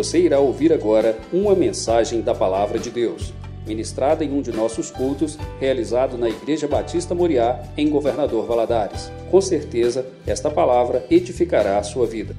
[0.00, 3.34] Você irá ouvir agora uma mensagem da Palavra de Deus,
[3.66, 9.10] ministrada em um de nossos cultos, realizado na Igreja Batista Moriá, em Governador Valadares.
[9.30, 12.34] Com certeza, esta palavra edificará a sua vida.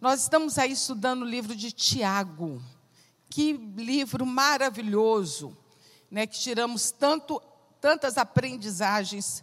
[0.00, 2.62] Nós estamos aí estudando o livro de Tiago.
[3.28, 5.52] Que livro maravilhoso,
[6.08, 7.42] né, que tiramos tanto,
[7.80, 9.42] tantas aprendizagens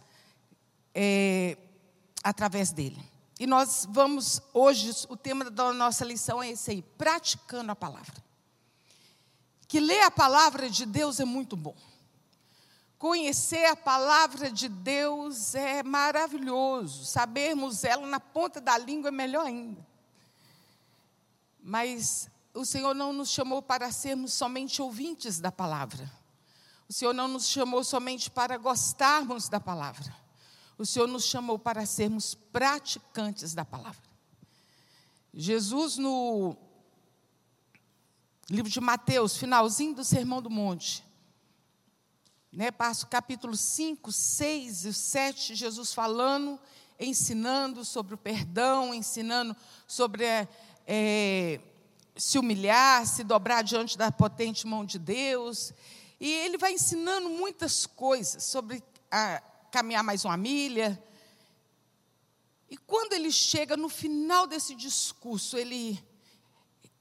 [0.94, 1.58] é,
[2.24, 3.15] através dele.
[3.38, 8.24] E nós vamos, hoje, o tema da nossa lição é esse aí, praticando a palavra.
[9.68, 11.76] Que ler a palavra de Deus é muito bom.
[12.98, 17.04] Conhecer a palavra de Deus é maravilhoso.
[17.04, 19.86] Sabermos ela na ponta da língua é melhor ainda.
[21.62, 26.10] Mas o Senhor não nos chamou para sermos somente ouvintes da palavra.
[26.88, 30.25] O Senhor não nos chamou somente para gostarmos da palavra.
[30.78, 34.02] O Senhor nos chamou para sermos praticantes da palavra.
[35.32, 36.56] Jesus, no
[38.50, 41.04] livro de Mateus, finalzinho do Sermão do Monte,
[42.52, 46.58] né, passo capítulo 5, 6 e 7, Jesus falando,
[46.98, 50.24] ensinando sobre o perdão, ensinando sobre
[50.86, 51.60] é,
[52.16, 55.72] se humilhar, se dobrar diante da potente mão de Deus.
[56.18, 59.42] E ele vai ensinando muitas coisas sobre a,
[59.76, 60.98] caminhar mais uma milha.
[62.70, 66.02] E quando ele chega no final desse discurso, ele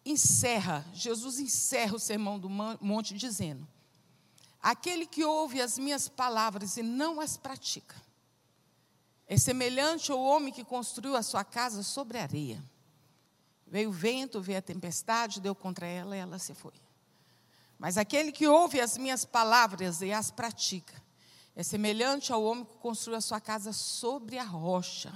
[0.05, 3.65] encerra, Jesus encerra o sermão do monte dizendo:
[4.61, 7.95] Aquele que ouve as minhas palavras e não as pratica,
[9.25, 12.61] é semelhante ao homem que construiu a sua casa sobre areia.
[13.65, 16.73] Veio o vento, veio a tempestade, deu contra ela e ela se foi.
[17.79, 21.04] Mas aquele que ouve as minhas palavras e as pratica,
[21.55, 25.13] é semelhante ao homem que construiu a sua casa sobre a rocha.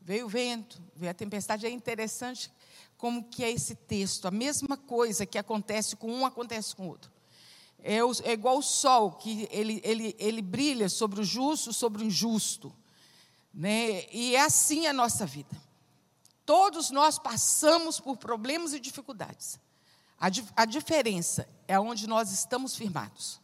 [0.00, 1.64] Veio o vento, veio a tempestade.
[1.64, 2.52] É interessante
[2.98, 4.26] como que é esse texto.
[4.26, 7.10] A mesma coisa que acontece com um, acontece com o outro.
[7.80, 12.02] É, o, é igual o sol, que ele, ele, ele brilha sobre o justo, sobre
[12.02, 12.74] o injusto.
[13.54, 14.04] Né?
[14.12, 15.56] E é assim a nossa vida.
[16.44, 19.58] Todos nós passamos por problemas e dificuldades.
[20.18, 20.26] A,
[20.56, 23.40] a diferença é onde nós estamos firmados.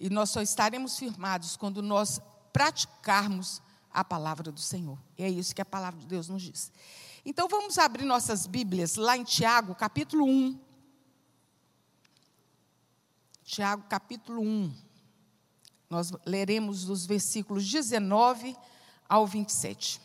[0.00, 2.22] E nós só estaremos firmados quando nós
[2.52, 3.60] praticarmos
[3.92, 4.98] a palavra do Senhor.
[5.18, 6.72] E é isso que a palavra de Deus nos diz.
[7.24, 10.58] Então vamos abrir nossas Bíblias lá em Tiago, capítulo 1.
[13.44, 14.74] Tiago, capítulo 1.
[15.90, 18.56] Nós leremos dos versículos 19
[19.06, 20.00] ao 27.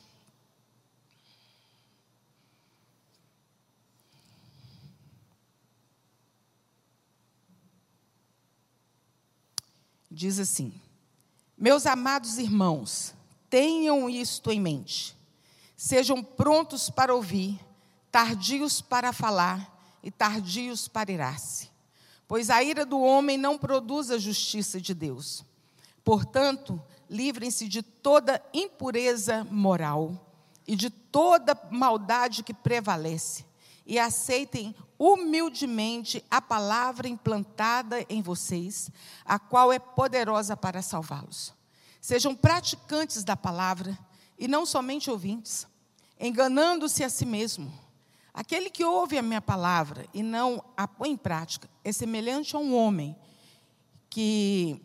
[10.16, 10.74] Diz assim:
[11.58, 13.14] Meus amados irmãos,
[13.50, 15.16] tenham isto em mente.
[15.76, 17.59] Sejam prontos para ouvir,
[18.09, 21.70] tardios para falar e tardios para irar-se.
[22.28, 25.44] Pois a ira do homem não produz a justiça de Deus.
[26.04, 30.34] Portanto, livrem-se de toda impureza moral
[30.66, 33.46] e de toda maldade que prevalece
[33.85, 38.90] e aceitem humildemente a palavra implantada em vocês,
[39.23, 41.53] a qual é poderosa para salvá-los.
[42.01, 43.97] Sejam praticantes da palavra
[44.38, 45.68] e não somente ouvintes,
[46.19, 47.72] enganando-se a si mesmo.
[48.34, 52.59] Aquele que ouve a minha palavra e não a põe em prática é semelhante a
[52.59, 53.16] um homem
[54.09, 54.81] que,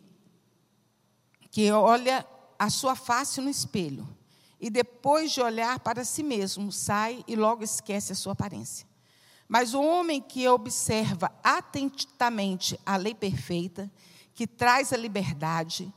[1.49, 2.25] que olha
[2.57, 4.07] a sua face no espelho
[4.59, 8.90] e depois de olhar para si mesmo sai e logo esquece a sua aparência.
[9.51, 13.91] Mas o homem que observa atentamente a lei perfeita,
[14.33, 15.93] que traz a liberdade,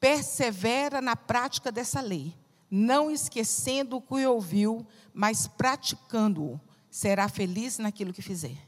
[0.00, 2.34] persevera na prática dessa lei,
[2.68, 4.84] não esquecendo o que ouviu,
[5.14, 8.58] mas praticando-o, será feliz naquilo que fizer.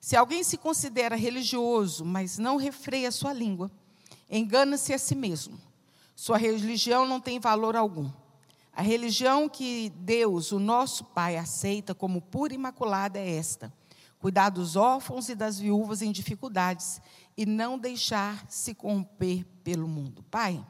[0.00, 3.70] Se alguém se considera religioso, mas não refreia sua língua,
[4.30, 5.60] engana-se a si mesmo.
[6.16, 8.10] Sua religião não tem valor algum.
[8.74, 13.72] A religião que Deus, o nosso Pai, aceita como pura e imaculada é esta:
[14.18, 17.00] cuidar dos órfãos e das viúvas em dificuldades
[17.36, 20.24] e não deixar se corromper pelo mundo.
[20.30, 20.64] Pai,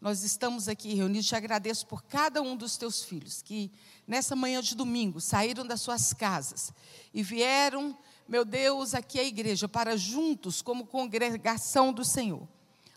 [0.00, 3.70] nós estamos aqui reunidos, te agradeço por cada um dos teus filhos que
[4.06, 6.72] nessa manhã de domingo saíram das suas casas
[7.12, 7.96] e vieram,
[8.26, 12.48] meu Deus, aqui à igreja para juntos, como congregação do Senhor,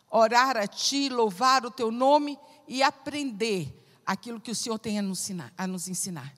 [0.10, 5.02] orar a Ti, louvar o Teu nome e aprender aquilo que o Senhor tem a
[5.02, 6.34] nos, ensinar, a nos ensinar.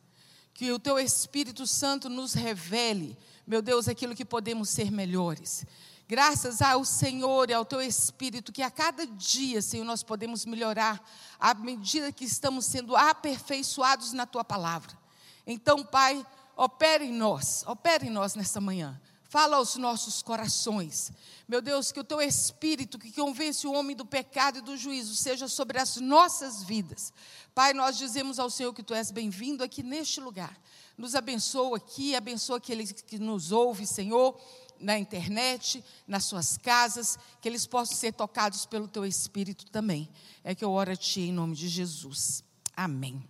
[0.53, 5.65] Que o Teu Espírito Santo nos revele, meu Deus, aquilo que podemos ser melhores.
[6.07, 11.03] Graças ao Senhor e ao Teu Espírito, que a cada dia, Senhor, nós podemos melhorar
[11.37, 14.97] à medida que estamos sendo aperfeiçoados na Tua palavra.
[15.45, 16.25] Então, Pai,
[16.55, 18.99] opere em nós, opere em nós nessa manhã.
[19.37, 21.11] Fala aos nossos corações.
[21.47, 25.15] Meu Deus, que o teu espírito que convence o homem do pecado e do juízo
[25.15, 27.13] seja sobre as nossas vidas.
[27.53, 30.59] Pai, nós dizemos ao Senhor que tu és bem-vindo aqui neste lugar.
[30.97, 34.35] Nos abençoa aqui, abençoa aqueles que nos ouve, Senhor,
[34.79, 40.09] na internet, nas suas casas, que eles possam ser tocados pelo teu espírito também.
[40.43, 42.43] É que eu oro a ti em nome de Jesus.
[42.75, 43.23] Amém.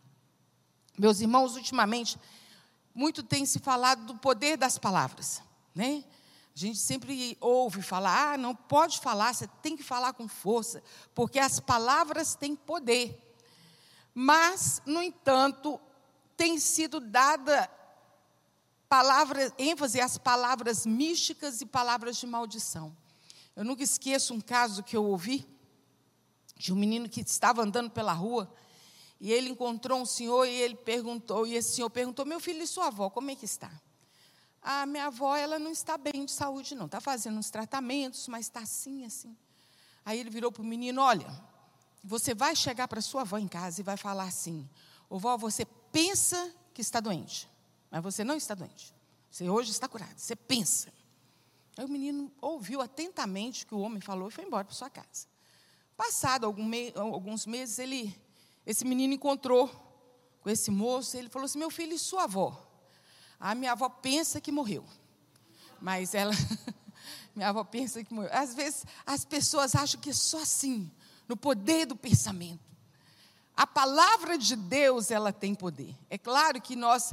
[0.97, 2.17] Meus irmãos, ultimamente,
[2.95, 5.41] muito tem se falado do poder das palavras,
[5.77, 6.03] né?
[6.55, 10.81] A gente sempre ouve falar, ah, não pode falar, você tem que falar com força,
[11.13, 13.23] porque as palavras têm poder.
[14.11, 15.79] Mas, no entanto,
[16.35, 17.69] tem sido dada
[18.89, 22.95] palavra, ênfase às palavras místicas e palavras de maldição.
[23.55, 25.47] Eu nunca esqueço um caso que eu ouvi
[26.55, 28.51] de um menino que estava andando pela rua
[29.19, 32.67] e ele encontrou um senhor e ele perguntou, e esse senhor perguntou: "Meu filho e
[32.67, 33.71] sua avó, como é que está?"
[34.61, 38.45] "Ah, minha avó, ela não está bem de saúde não, está fazendo uns tratamentos, mas
[38.45, 39.35] está assim assim."
[40.05, 41.29] Aí ele virou para o menino: "Olha,
[42.03, 44.67] você vai chegar para sua avó em casa e vai falar assim:
[45.09, 47.49] "Ô vó, você pensa que está doente?"
[47.89, 48.93] Mas você não está doente.
[49.31, 50.17] Você hoje está curado.
[50.17, 50.91] Você pensa.
[51.77, 54.89] Aí o menino ouviu atentamente o que o homem falou e foi embora para sua
[54.89, 55.27] casa.
[55.95, 58.15] Passado alguns meses, ele,
[58.65, 59.67] esse menino encontrou
[60.41, 61.15] com esse moço.
[61.17, 62.66] Ele falou assim: Meu filho, e sua avó?
[63.39, 64.85] A minha avó pensa que morreu.
[65.81, 66.33] Mas ela.
[67.35, 68.31] minha avó pensa que morreu.
[68.33, 70.91] Às vezes as pessoas acham que é só assim,
[71.27, 72.67] no poder do pensamento.
[73.55, 75.95] A palavra de Deus, ela tem poder.
[76.09, 77.11] É claro que nós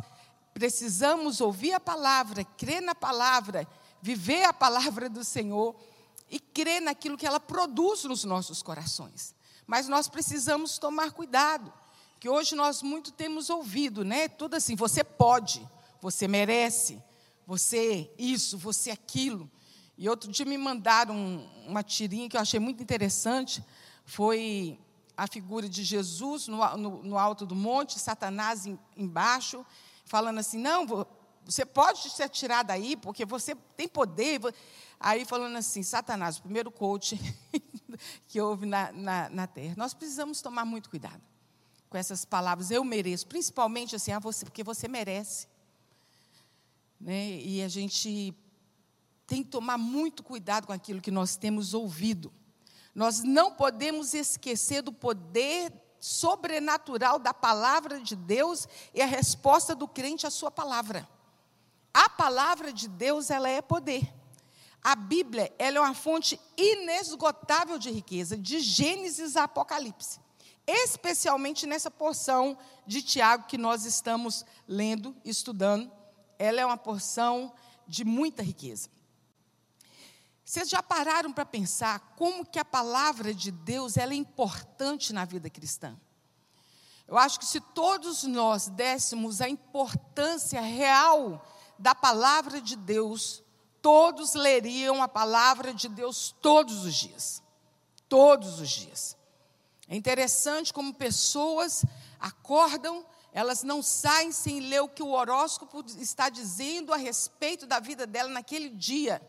[0.52, 3.66] precisamos ouvir a palavra, crer na palavra,
[4.00, 5.74] viver a palavra do Senhor
[6.30, 9.34] e crer naquilo que ela produz nos nossos corações.
[9.66, 11.72] Mas nós precisamos tomar cuidado,
[12.20, 14.28] que hoje nós muito temos ouvido, né?
[14.28, 15.66] Tudo assim, você pode,
[16.04, 17.02] você merece,
[17.46, 19.50] você isso, você aquilo.
[19.96, 23.64] E outro dia me mandaram uma tirinha que eu achei muito interessante,
[24.04, 24.78] foi
[25.16, 29.64] a figura de Jesus no, no, no alto do monte, Satanás em, embaixo,
[30.04, 31.06] falando assim: não,
[31.42, 34.42] você pode se atirar daí, porque você tem poder.
[35.00, 37.18] Aí falando assim, Satanás, o primeiro coach
[38.28, 39.72] que houve na, na, na, terra.
[39.78, 41.22] Nós precisamos tomar muito cuidado
[41.88, 45.53] com essas palavras, eu mereço, principalmente assim, ah, você, porque você merece.
[47.04, 47.38] Né?
[47.38, 48.34] E a gente
[49.26, 52.32] tem que tomar muito cuidado com aquilo que nós temos ouvido.
[52.94, 55.70] Nós não podemos esquecer do poder
[56.00, 61.06] sobrenatural da palavra de Deus e a resposta do crente à sua palavra.
[61.92, 64.10] A palavra de Deus, ela é poder.
[64.82, 70.18] A Bíblia, ela é uma fonte inesgotável de riqueza, de Gênesis a Apocalipse.
[70.66, 72.56] Especialmente nessa porção
[72.86, 75.90] de Tiago que nós estamos lendo, estudando,
[76.38, 77.52] ela é uma porção
[77.86, 78.88] de muita riqueza.
[80.44, 85.24] Vocês já pararam para pensar como que a palavra de Deus ela é importante na
[85.24, 85.96] vida cristã?
[87.06, 91.44] Eu acho que se todos nós dessemos a importância real
[91.78, 93.42] da palavra de Deus,
[93.80, 97.42] todos leriam a palavra de Deus todos os dias.
[98.08, 99.16] Todos os dias.
[99.88, 101.84] É interessante como pessoas
[102.18, 103.04] acordam,
[103.34, 108.06] elas não saem sem ler o que o horóscopo está dizendo a respeito da vida
[108.06, 109.20] dela naquele dia.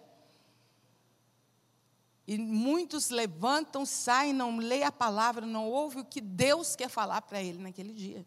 [2.27, 7.23] E muitos levantam, saem, não lê a palavra, não ouve o que Deus quer falar
[7.23, 8.23] para ele naquele dia.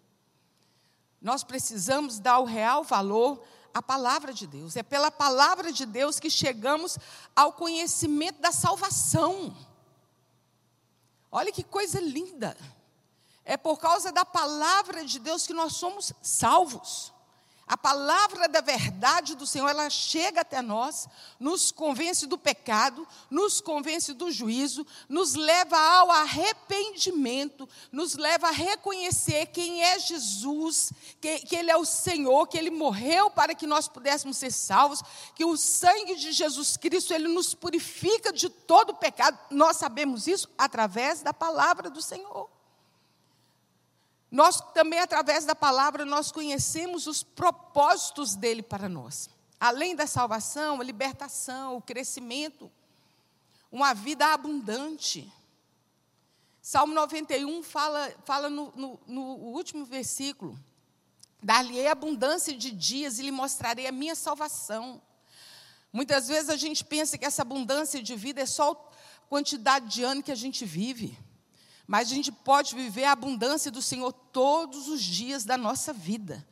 [1.23, 3.41] Nós precisamos dar o real valor
[3.73, 4.75] à palavra de Deus.
[4.75, 6.99] É pela palavra de Deus que chegamos
[7.37, 9.57] ao conhecimento da salvação.
[11.31, 12.57] Olha que coisa linda.
[13.49, 17.15] É por causa da palavra de Deus que nós somos salvos.
[17.67, 21.09] A palavra da verdade do Senhor, ela chega até nós,
[21.41, 28.53] nos convence do pecado, nos convence do juízo, nos leva ao arrependimento, nos leva a
[28.53, 33.67] reconhecer quem é Jesus, que, que Ele é o Senhor, que Ele morreu para que
[33.67, 35.03] nós pudéssemos ser salvos,
[35.35, 39.39] que o sangue de Jesus Cristo, Ele nos purifica de todo pecado.
[39.51, 42.58] Nós sabemos isso através da palavra do Senhor.
[44.31, 49.31] Nós também, através da palavra, nós conhecemos os propósitos dele para nós.
[49.59, 52.71] Além da salvação, a libertação, o crescimento,
[53.73, 55.33] uma vida abundante.
[56.61, 60.59] Salmo 91 fala, fala no, no, no último versículo:
[61.43, 65.01] Dar-lhe abundância de dias e lhe mostrarei a minha salvação.
[65.93, 70.03] Muitas vezes a gente pensa que essa abundância de vida é só a quantidade de
[70.05, 71.19] ano que a gente vive.
[71.89, 76.47] Mas a gente pode viver a abundância do Senhor todos os dias da nossa vida.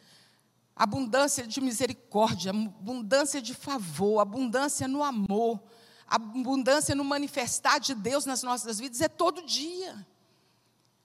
[0.75, 5.59] abundância de misericórdia, abundância de favor, abundância no amor,
[6.07, 10.07] abundância no manifestar de Deus nas nossas vidas é todo dia.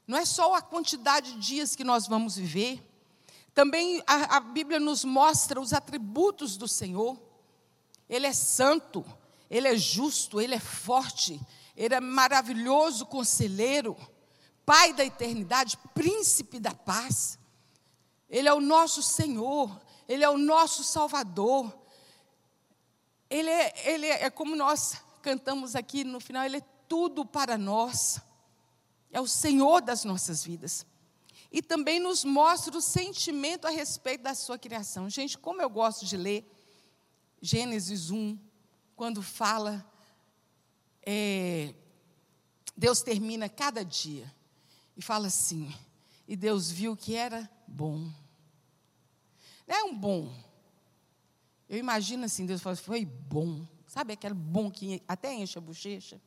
[0.06, 2.86] Não é só a quantidade de dias que nós vamos viver.
[3.54, 7.18] Também a, a Bíblia nos mostra os atributos do Senhor.
[8.10, 9.06] Ele é santo,
[9.50, 11.40] ele é justo, ele é forte,
[11.78, 13.96] ele é maravilhoso conselheiro,
[14.72, 17.38] Pai da eternidade, príncipe da paz.
[18.30, 21.78] Ele é o nosso Senhor, Ele é o nosso Salvador.
[23.30, 27.58] Ele é, ele é, é como nós cantamos aqui no final, Ele é tudo para
[27.58, 28.22] nós.
[29.12, 30.86] É o Senhor das nossas vidas.
[31.52, 35.10] E também nos mostra o sentimento a respeito da sua criação.
[35.10, 36.50] Gente, como eu gosto de ler
[37.42, 38.40] Gênesis 1,
[38.96, 39.86] quando fala,
[41.06, 41.76] é,
[42.78, 44.34] Deus termina cada dia
[45.02, 45.74] e fala assim:
[46.28, 48.10] e Deus viu que era bom.
[49.68, 50.32] Não é um bom.
[51.68, 53.66] Eu imagino assim, Deus falou, foi bom.
[53.88, 56.22] Sabe aquele bom que até enche a bochecha?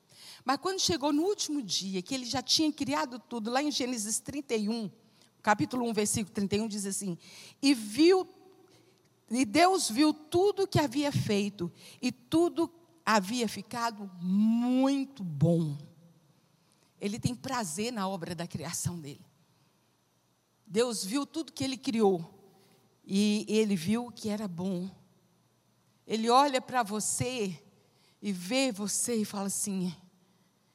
[0.45, 4.19] Mas quando chegou no último dia, que ele já tinha criado tudo, lá em Gênesis
[4.19, 4.91] 31,
[5.41, 7.17] capítulo 1, versículo 31, diz assim:
[7.63, 8.29] E viu,
[9.31, 11.71] e Deus viu tudo que havia feito,
[12.03, 12.69] e tudo
[13.07, 15.79] havia ficado muito bom.
[17.05, 19.21] Ele tem prazer na obra da criação dele.
[20.67, 22.33] Deus viu tudo que ele criou
[23.05, 24.91] e ele viu que era bom.
[26.07, 27.63] Ele olha para você
[28.23, 29.95] e vê você e fala assim: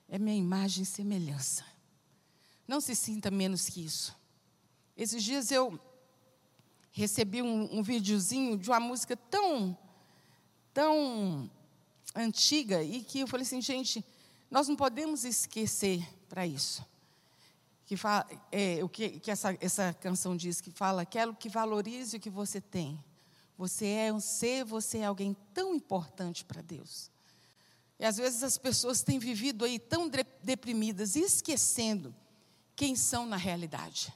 [0.07, 1.65] é minha imagem e semelhança.
[2.67, 4.15] Não se sinta menos que isso.
[4.95, 5.79] Esses dias eu
[6.91, 9.75] recebi um, um videozinho de uma música tão,
[10.71, 11.49] tão
[12.13, 14.05] antiga e que eu falei assim, gente,
[14.49, 16.85] nós não podemos esquecer para isso
[17.89, 22.15] que fala, é, o que, que essa, essa canção diz, que fala, quero que valorize
[22.15, 23.03] o que você tem.
[23.57, 27.09] Você é um ser, você é alguém tão importante para Deus.
[27.97, 30.07] E às vezes as pessoas têm vivido aí tão
[30.43, 32.15] deprimidas, esquecendo
[32.75, 34.13] quem são na realidade.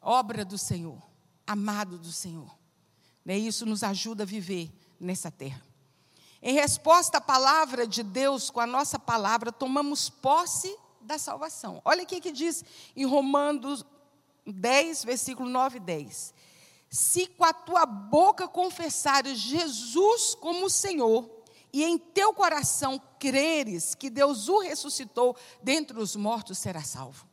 [0.00, 0.98] Obra do Senhor,
[1.46, 2.50] amado do Senhor.
[3.26, 5.62] E isso nos ajuda a viver nessa terra.
[6.42, 11.82] Em resposta à palavra de Deus, com a nossa palavra, tomamos posse da salvação.
[11.84, 12.64] Olha o que diz
[12.96, 13.84] em Romanos
[14.46, 16.34] 10, versículo 9 e 10.
[16.88, 21.30] Se com a tua boca confessares Jesus como Senhor,
[21.72, 27.28] e em teu coração creres que Deus o ressuscitou dentre os mortos, será salvo.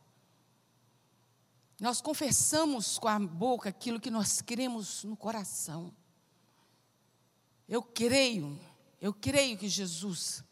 [1.80, 5.92] Nós confessamos com a boca aquilo que nós cremos no coração.
[7.68, 8.58] Eu creio,
[9.00, 10.42] eu creio que Jesus,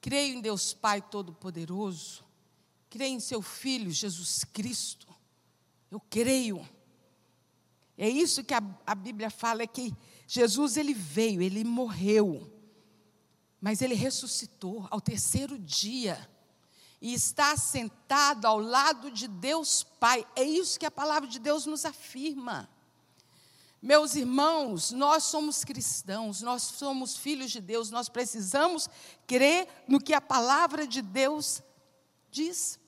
[0.00, 2.24] creio em Deus Pai Todo-Poderoso,
[2.90, 5.08] creio em seu Filho, Jesus Cristo.
[5.90, 6.68] Eu creio.
[7.96, 9.94] É isso que a, a Bíblia fala, é que
[10.26, 12.50] Jesus ele veio, ele morreu,
[13.60, 16.28] mas ele ressuscitou ao terceiro dia
[17.00, 20.26] e está sentado ao lado de Deus Pai.
[20.34, 22.68] É isso que a palavra de Deus nos afirma.
[23.84, 28.88] Meus irmãos, nós somos cristãos, nós somos filhos de Deus, nós precisamos
[29.26, 31.62] crer no que a palavra de Deus
[32.30, 32.80] diz.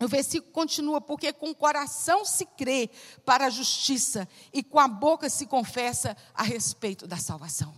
[0.00, 2.88] O versículo continua, porque com o coração se crê
[3.26, 7.74] para a justiça e com a boca se confessa a respeito da salvação.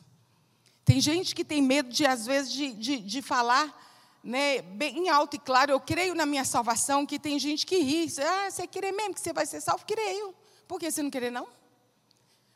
[0.85, 3.77] Tem gente que tem medo de, às vezes, de, de, de falar
[4.23, 8.07] né, bem alto e claro, eu creio na minha salvação, que tem gente que ri.
[8.23, 9.85] Ah, você crê mesmo que você vai ser salvo?
[9.85, 10.33] Creio.
[10.69, 11.49] Por que você não crê, não?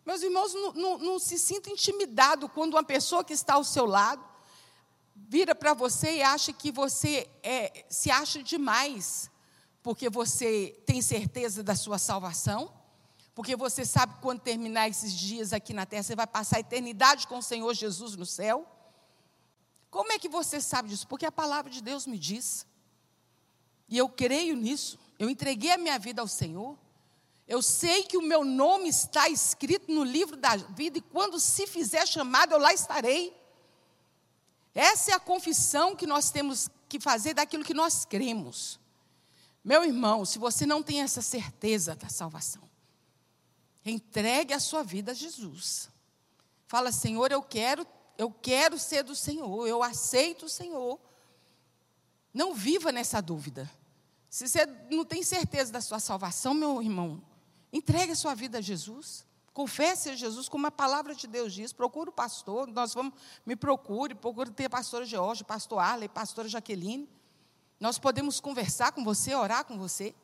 [0.09, 3.85] Meus irmãos, não, não, não se sinta intimidado quando uma pessoa que está ao seu
[3.85, 4.25] lado
[5.15, 9.31] vira para você e acha que você é, se acha demais
[9.83, 12.73] porque você tem certeza da sua salvação,
[13.35, 16.61] porque você sabe que quando terminar esses dias aqui na terra, você vai passar a
[16.61, 18.67] eternidade com o Senhor Jesus no céu.
[19.91, 21.07] Como é que você sabe disso?
[21.07, 22.67] Porque a palavra de Deus me diz.
[23.87, 24.99] E eu creio nisso.
[25.19, 26.79] Eu entreguei a minha vida ao Senhor.
[27.49, 31.67] Eu sei que o meu nome está escrito no livro da vida e quando se
[31.67, 33.35] fizer chamado, eu lá estarei.
[34.75, 38.79] Essa é a confissão que nós temos que fazer daquilo que nós cremos.
[39.65, 42.63] Meu irmão, se você não tem essa certeza da salvação,
[43.85, 45.89] entregue a sua vida a Jesus.
[46.67, 47.87] Fala, Senhor, eu quero,
[48.19, 51.01] eu quero ser do Senhor, eu aceito o Senhor.
[52.33, 53.71] Não viva nessa dúvida.
[54.29, 57.23] Se você não tem certeza da sua salvação, meu irmão,
[57.73, 59.27] entregue a sua vida a Jesus.
[59.53, 61.73] Confesse a Jesus como a palavra de Deus diz.
[61.73, 63.13] Procure o pastor, nós vamos,
[63.45, 67.09] me procure, procure ter pastor George, pastor Arley, pastora Jaqueline.
[67.81, 70.15] Nós podemos conversar com você, orar com você.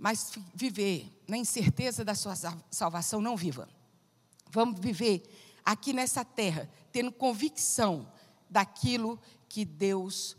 [0.00, 2.34] mas viver na incerteza da sua
[2.70, 3.68] salvação, não viva.
[4.50, 5.22] Vamos viver
[5.62, 8.10] aqui nessa terra, tendo convicção
[8.48, 10.38] daquilo que Deus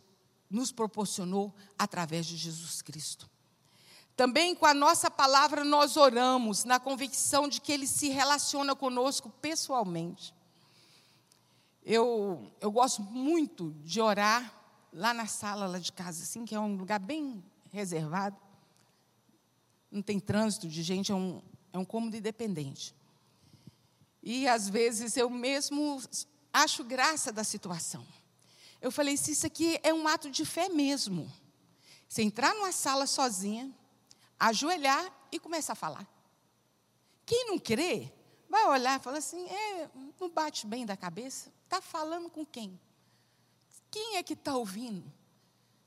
[0.49, 3.29] nos proporcionou através de Jesus Cristo.
[4.15, 9.29] Também com a nossa palavra nós oramos na convicção de que Ele se relaciona conosco
[9.41, 10.33] pessoalmente.
[11.83, 14.53] Eu, eu gosto muito de orar
[14.93, 18.37] lá na sala lá de casa, assim, que é um lugar bem reservado.
[19.89, 21.41] Não tem trânsito de gente, é um,
[21.73, 22.95] é um cômodo independente.
[24.21, 25.99] E às vezes eu mesmo
[26.53, 28.05] acho graça da situação.
[28.81, 31.31] Eu falei, isso aqui é um ato de fé mesmo.
[32.07, 33.71] Você entrar numa sala sozinha,
[34.41, 36.07] ajoelhar e começar a falar.
[37.25, 38.11] Quem não crê,
[38.49, 41.53] vai olhar e falar assim: é, não bate bem da cabeça.
[41.63, 42.79] Está falando com quem?
[43.89, 45.11] Quem é que está ouvindo?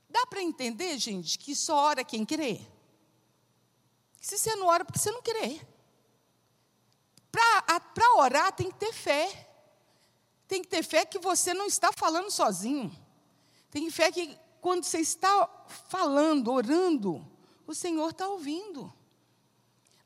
[0.08, 2.60] Dá para entender, gente, que só ora quem crê?
[4.20, 5.60] Se você não ora, porque você não crê.
[7.32, 9.50] Para orar, tem que ter fé.
[10.46, 12.96] Tem que ter fé que você não está falando sozinho.
[13.70, 15.48] Tem fé que quando você está
[15.88, 17.26] falando, orando,
[17.66, 18.92] o Senhor está ouvindo.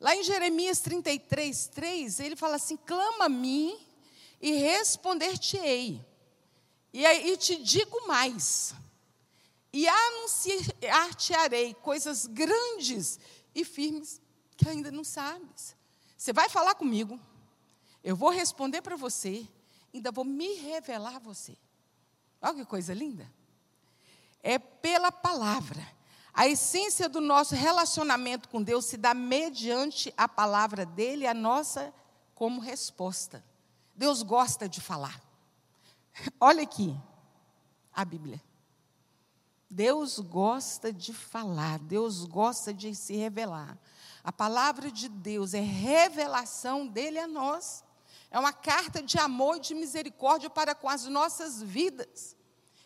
[0.01, 3.79] Lá em Jeremias 33, 3, ele fala assim: clama a mim
[4.41, 6.05] e responder-te-ei.
[6.93, 8.75] E aí te digo mais:
[9.73, 13.19] e anunciar-te-arei coisas grandes
[13.55, 14.21] e firmes
[14.57, 15.77] que ainda não sabes.
[16.17, 17.21] Você vai falar comigo,
[18.03, 19.47] eu vou responder para você,
[19.93, 21.57] ainda vou me revelar a você.
[22.41, 23.31] Olha que coisa linda.
[24.43, 25.98] É pela palavra
[26.39, 31.93] a essência do nosso relacionamento com Deus se dá mediante a palavra dele, a nossa
[32.33, 33.45] como resposta.
[33.93, 35.21] Deus gosta de falar.
[36.39, 36.97] Olha aqui
[37.93, 38.41] a Bíblia.
[39.69, 43.77] Deus gosta de falar, Deus gosta de se revelar.
[44.23, 47.83] A palavra de Deus é revelação dele a nós.
[48.31, 52.37] É uma carta de amor e de misericórdia para com as nossas vidas.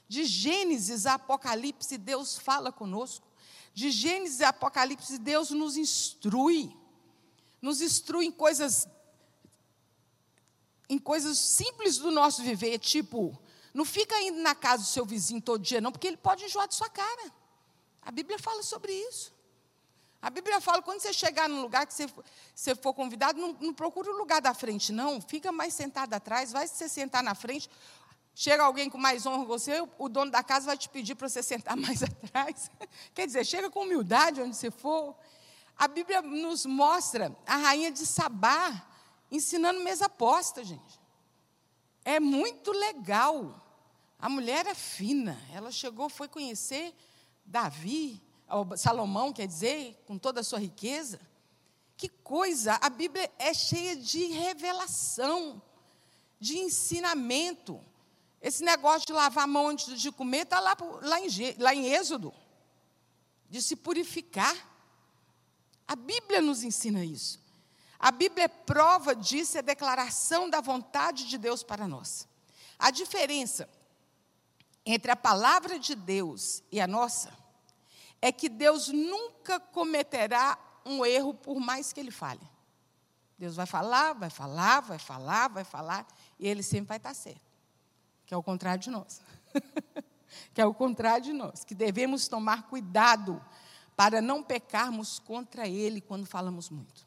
[0.09, 3.31] De Gênesis a Apocalipse, Deus fala conosco.
[3.75, 6.77] De Gênesis e Apocalipse, Deus nos instrui.
[7.61, 8.87] Nos instrui em coisas
[10.89, 13.41] em coisas simples do nosso viver, tipo,
[13.73, 16.69] não fica indo na casa do seu vizinho todo dia, não, porque ele pode enjoar
[16.69, 17.33] de sua cara.
[18.03, 19.33] A Bíblia fala sobre isso.
[20.21, 22.07] A Bíblia fala, quando você chegar num lugar que você,
[22.55, 25.21] você for convidado, não, não procure o lugar da frente, não.
[25.21, 27.69] Fica mais sentado atrás, vai se sentar na frente.
[28.35, 31.29] Chega alguém com mais honra que você, o dono da casa vai te pedir para
[31.29, 32.71] você sentar mais atrás.
[33.15, 35.15] Quer dizer, chega com humildade onde você for.
[35.77, 38.89] A Bíblia nos mostra a rainha de Sabá
[39.31, 41.01] ensinando mesa posta, gente.
[42.05, 43.59] É muito legal.
[44.19, 45.41] A mulher é fina.
[45.53, 46.95] Ela chegou, foi conhecer
[47.45, 48.23] Davi,
[48.77, 51.21] Salomão, quer dizer, com toda a sua riqueza.
[51.97, 52.79] Que coisa!
[52.81, 55.63] A Bíblia é cheia de revelação,
[56.39, 57.81] de ensinamento.
[58.43, 61.29] Esse negócio de lavar a mão antes de comer está lá, lá, em,
[61.59, 62.35] lá em Êxodo.
[63.49, 64.57] De se purificar.
[65.87, 67.41] A Bíblia nos ensina isso.
[68.01, 72.27] A Bíblia é prova disso, é declaração da vontade de Deus para nós.
[72.77, 73.69] A diferença
[74.85, 77.33] entre a palavra de Deus e a nossa
[78.21, 82.41] é que Deus nunca cometerá um erro por mais que ele fale.
[83.39, 86.07] Deus vai falar, vai falar, vai falar, vai falar,
[86.41, 87.52] e ele sempre vai estar certo
[88.33, 89.21] que é o contrário de nós.
[90.55, 93.45] que é o contrário de nós, que devemos tomar cuidado
[93.95, 97.07] para não pecarmos contra Ele quando falamos muito.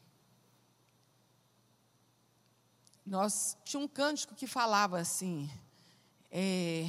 [3.04, 5.50] Nós tinha um cântico que falava assim:
[6.30, 6.88] é,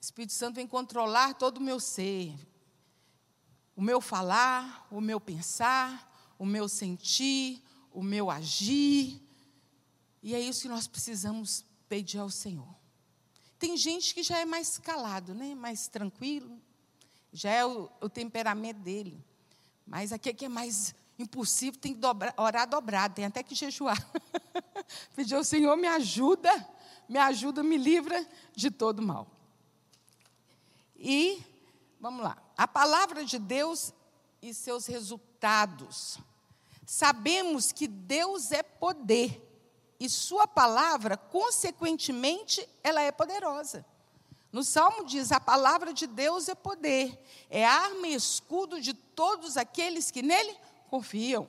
[0.00, 2.34] Espírito Santo vem controlar todo o meu ser,
[3.76, 9.22] o meu falar, o meu pensar, o meu sentir, o meu agir.
[10.22, 12.77] E é isso que nós precisamos pedir ao Senhor.
[13.58, 15.54] Tem gente que já é mais calado, né?
[15.54, 16.60] mais tranquilo,
[17.32, 19.18] já é o, o temperamento dele.
[19.86, 22.00] Mas aqui que é mais impossível, tem que
[22.36, 23.98] orar dobrado, tem até que jejuar.
[25.16, 26.68] Pedir ao Senhor, me ajuda,
[27.08, 29.26] me ajuda, me livra de todo mal.
[30.96, 31.42] E,
[32.00, 33.92] vamos lá, a palavra de Deus
[34.40, 36.18] e seus resultados.
[36.86, 39.47] Sabemos que Deus é poder
[39.98, 43.84] e sua palavra, consequentemente, ela é poderosa.
[44.52, 47.18] No Salmo diz: a palavra de Deus é poder,
[47.50, 50.56] é arma e escudo de todos aqueles que nele
[50.88, 51.48] confiam.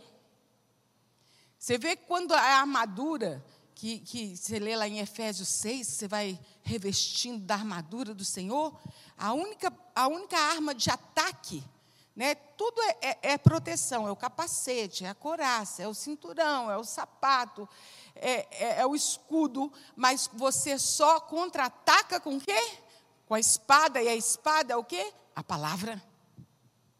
[1.57, 6.39] Você vê quando a armadura, que, que você lê lá em Efésios 6, você vai
[6.63, 8.77] revestindo da armadura do Senhor,
[9.17, 11.63] a única, a única arma de ataque
[12.15, 12.35] Né?
[12.35, 16.77] Tudo é, é, é, proteção, é o capacete, é a coraça, é o cinturão, é
[16.77, 17.67] o sapato,
[18.19, 22.77] é, é, é o escudo, mas você só contra-ataca com o quê?
[23.25, 25.13] Com a espada, e a espada é o quê?
[25.35, 26.03] A palavra.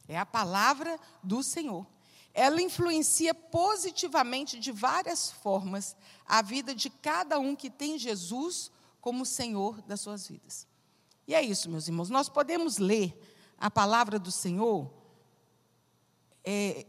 [0.08, 1.86] É a palavra do Senhor.
[2.34, 9.26] Ela influencia positivamente de várias formas a vida de cada um que tem Jesus como
[9.26, 10.68] Senhor das suas vidas.
[11.28, 12.10] E é isso, meus irmãos.
[12.10, 13.16] Nós podemos ler
[13.58, 14.92] a palavra do Senhor
[16.44, 16.86] é,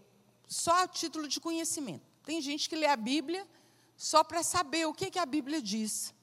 [0.46, 2.06] só a título de conhecimento.
[2.24, 3.46] Tem gente que lê a Bíblia
[4.00, 6.14] só para saber o que, que a Bíblia diz,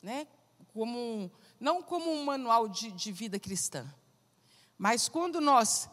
[0.00, 0.28] né?
[0.68, 3.84] como, não como um manual de, de vida cristã.
[4.78, 5.90] Mas quando nós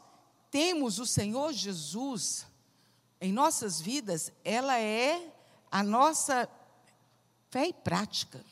[0.52, 2.46] temos o Senhor Jesus
[3.20, 5.34] em nossas vidas, ela é
[5.72, 6.48] a nossa
[7.50, 8.46] fé e prática.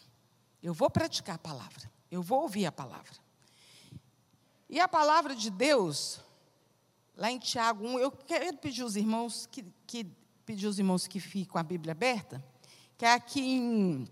[0.64, 3.14] Eu vou praticar a palavra, eu vou ouvir a palavra.
[4.68, 6.20] E a palavra de Deus,
[7.16, 10.04] lá em Tiago 1, eu quero pedir os irmãos que, que
[10.48, 12.44] pedir os irmãos que fiquem com a Bíblia aberta,
[13.02, 14.08] que é aqui em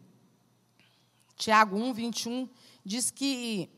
[1.36, 2.49] Tiago 1, 21,
[2.84, 3.69] diz que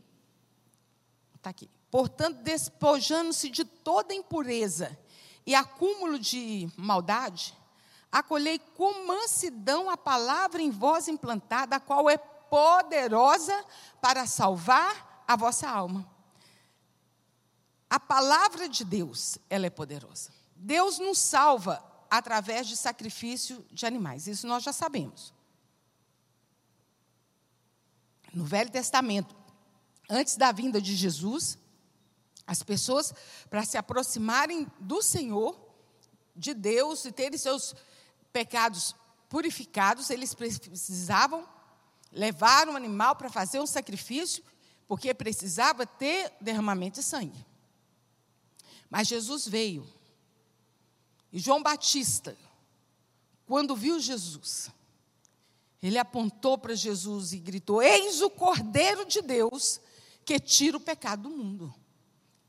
[1.35, 1.69] está aqui.
[1.91, 4.97] Portanto, despojando-se de toda impureza
[5.45, 7.53] e acúmulo de maldade,
[8.09, 13.65] acolhei com mansidão a palavra em vós implantada, a qual é poderosa
[13.99, 16.09] para salvar a vossa alma.
[17.89, 20.31] A palavra de Deus, ela é poderosa.
[20.55, 24.27] Deus nos salva através de sacrifício de animais.
[24.27, 25.33] Isso nós já sabemos.
[28.33, 29.33] No Velho Testamento,
[30.09, 31.57] antes da vinda de Jesus,
[32.45, 33.13] as pessoas,
[33.49, 35.57] para se aproximarem do Senhor,
[36.35, 37.73] de Deus e terem seus
[38.33, 38.93] pecados
[39.29, 41.47] purificados, eles precisavam
[42.11, 44.43] levar um animal para fazer um sacrifício,
[44.85, 47.45] porque precisava ter derramamento de sangue.
[48.89, 49.87] Mas Jesus veio.
[51.31, 52.37] E João Batista,
[53.45, 54.69] quando viu Jesus,
[55.81, 59.79] ele apontou para Jesus e gritou: Eis o Cordeiro de Deus
[60.23, 61.73] que tira o pecado do mundo.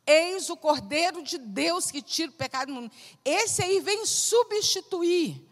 [0.07, 2.93] Eis o Cordeiro de Deus que tira o pecado do mundo.
[3.25, 5.49] Esse aí vem substituir.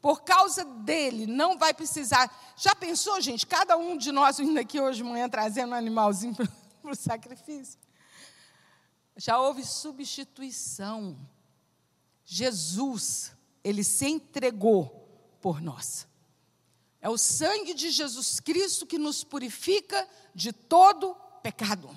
[0.00, 2.30] Por causa dele, não vai precisar.
[2.56, 3.46] Já pensou, gente?
[3.46, 6.36] Cada um de nós vindo aqui hoje de manhã trazendo um animalzinho
[6.80, 7.80] para o sacrifício.
[9.16, 11.16] Já houve substituição.
[12.26, 13.32] Jesus,
[13.64, 15.08] ele se entregou
[15.40, 16.06] por nós.
[17.00, 21.88] É o sangue de Jesus Cristo que nos purifica de todo pecado.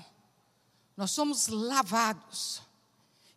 [0.96, 2.62] Nós somos lavados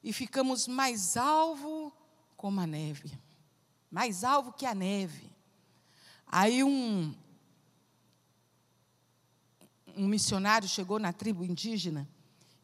[0.04, 1.92] e ficamos mais alvo
[2.36, 3.10] como a neve
[3.92, 5.30] mais alvo que a neve.
[6.26, 7.14] Aí um,
[9.94, 12.08] um missionário chegou na tribo indígena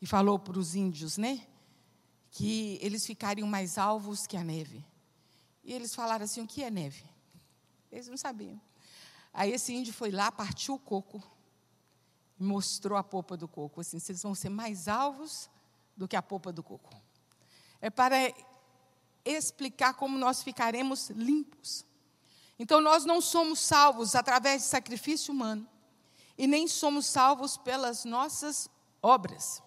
[0.01, 1.47] e falou para os índios, né?
[2.31, 4.85] Que eles ficariam mais alvos que a neve.
[5.65, 7.05] E eles falaram assim: o que é neve?
[7.91, 8.61] Eles não sabiam.
[9.33, 11.23] Aí esse índio foi lá, partiu o coco,
[12.39, 13.81] mostrou a polpa do coco.
[13.81, 15.49] Assim, vocês vão ser mais alvos
[15.97, 16.95] do que a polpa do coco.
[17.81, 18.17] É para
[19.25, 21.85] explicar como nós ficaremos limpos.
[22.59, 25.69] Então, nós não somos salvos através de sacrifício humano,
[26.37, 28.69] e nem somos salvos pelas nossas
[29.01, 29.63] obras.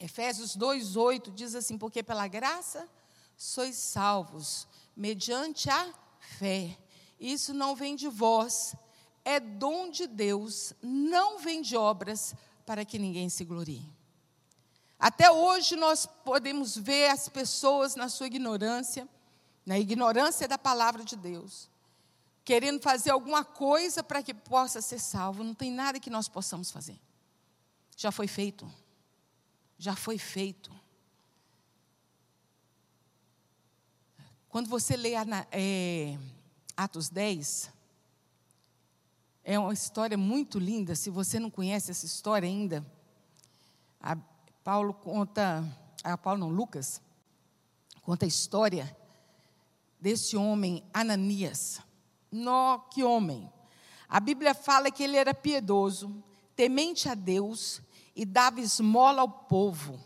[0.00, 2.88] Efésios 2,8 diz assim: Porque pela graça
[3.36, 6.76] sois salvos, mediante a fé.
[7.18, 8.74] Isso não vem de vós,
[9.24, 12.34] é dom de Deus, não vem de obras,
[12.64, 13.84] para que ninguém se glorie.
[14.98, 19.08] Até hoje nós podemos ver as pessoas na sua ignorância,
[19.64, 21.68] na ignorância da palavra de Deus,
[22.44, 25.44] querendo fazer alguma coisa para que possa ser salvo.
[25.44, 26.98] Não tem nada que nós possamos fazer.
[27.96, 28.70] Já foi feito.
[29.78, 30.70] Já foi feito.
[34.48, 35.12] Quando você lê
[35.52, 36.18] é,
[36.76, 37.70] Atos 10,
[39.44, 40.94] é uma história muito linda.
[40.94, 42.84] Se você não conhece essa história ainda,
[44.00, 44.16] a
[44.64, 45.64] Paulo conta,
[46.02, 47.00] ah, Paulo não, Lucas,
[48.02, 48.96] conta a história
[50.00, 51.80] desse homem, Ananias.
[52.30, 53.50] Nó, que homem!
[54.08, 56.22] A Bíblia fala que ele era piedoso,
[56.56, 57.80] temente a Deus
[58.18, 59.96] e dava esmola ao povo.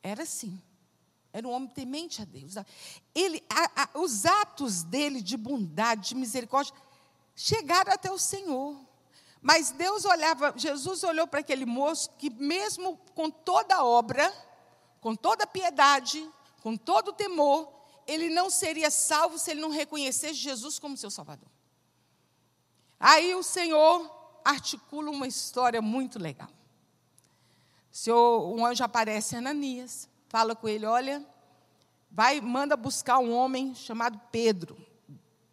[0.00, 0.62] Era assim.
[1.32, 2.54] Era um homem temente a Deus.
[3.12, 6.72] Ele, a, a, os atos dele de bondade, de misericórdia,
[7.34, 8.78] chegaram até o Senhor.
[9.40, 14.32] Mas Deus olhava, Jesus olhou para aquele moço que, mesmo com toda a obra,
[15.00, 16.30] com toda a piedade,
[16.62, 17.72] com todo o temor,
[18.06, 21.50] ele não seria salvo se ele não reconhecesse Jesus como seu Salvador.
[23.00, 26.48] Aí o Senhor articula uma história muito legal.
[27.90, 31.24] Senhor, um anjo aparece em Ananias, fala com ele: olha,
[32.10, 34.76] vai, manda buscar um homem chamado Pedro,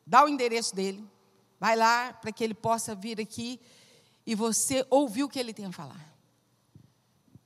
[0.06, 1.08] dá o endereço dele,
[1.60, 3.60] vai lá para que ele possa vir aqui
[4.26, 6.10] e você ouvir o que ele tem a falar.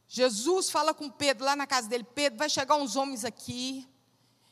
[0.08, 3.88] Jesus fala com Pedro lá na casa dele: Pedro, vai chegar uns homens aqui,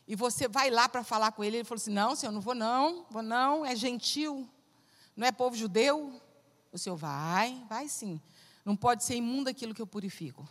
[0.07, 1.57] e você vai lá para falar com ele.
[1.57, 4.49] Ele falou assim: Não, senhor, não vou não, vou não, é gentil,
[5.15, 6.20] não é povo judeu.
[6.71, 8.19] O senhor vai, vai sim.
[8.63, 10.47] Não pode ser imundo aquilo que eu purifico.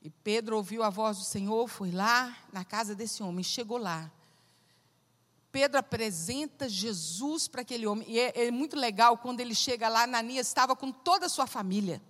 [0.00, 4.10] E Pedro ouviu a voz do Senhor, foi lá na casa desse homem, chegou lá.
[5.50, 8.08] Pedro apresenta Jesus para aquele homem.
[8.08, 11.46] E é, é, muito legal quando ele chega lá, Ananias estava com toda a sua
[11.46, 12.00] família.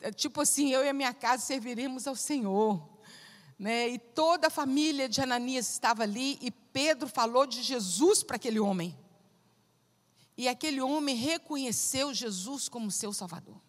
[0.00, 2.82] É, tipo assim, eu e a minha casa serviremos ao Senhor.
[3.58, 3.88] Né?
[3.88, 8.60] E toda a família de Ananias estava ali, e Pedro falou de Jesus para aquele
[8.60, 8.96] homem.
[10.38, 13.60] E aquele homem reconheceu Jesus como seu Salvador.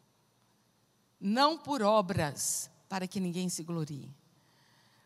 [1.20, 4.14] Não por obras, para que ninguém se glorie.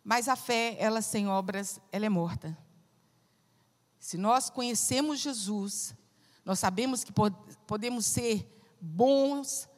[0.04, 2.58] Mas a fé, ela sem obras, ela é morta.
[3.98, 5.96] Se nós conhecemos Jesus,
[6.44, 7.14] nós sabemos que
[7.66, 8.46] podemos ser
[8.82, 9.70] bons,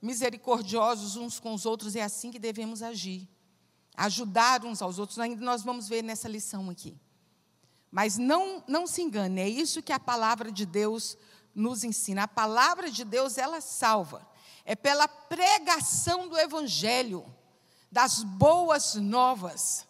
[0.00, 3.28] misericordiosos uns com os outros, é assim que devemos agir.
[3.94, 6.98] Ajudar uns aos outros, ainda nós vamos ver nessa lição aqui.
[7.90, 11.16] Mas não, não se engane, é isso que a palavra de Deus
[11.54, 12.24] nos ensina.
[12.24, 14.26] A palavra de Deus, ela salva.
[14.64, 17.24] É pela pregação do Evangelho,
[17.92, 19.86] das boas novas.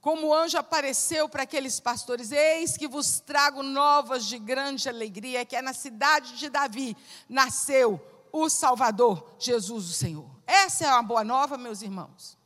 [0.00, 5.44] Como o anjo apareceu para aqueles pastores: Eis que vos trago novas de grande alegria,
[5.44, 6.96] que é na cidade de Davi
[7.28, 8.00] nasceu
[8.32, 10.28] o Salvador, Jesus o Senhor.
[10.46, 12.39] Essa é uma boa nova, meus irmãos.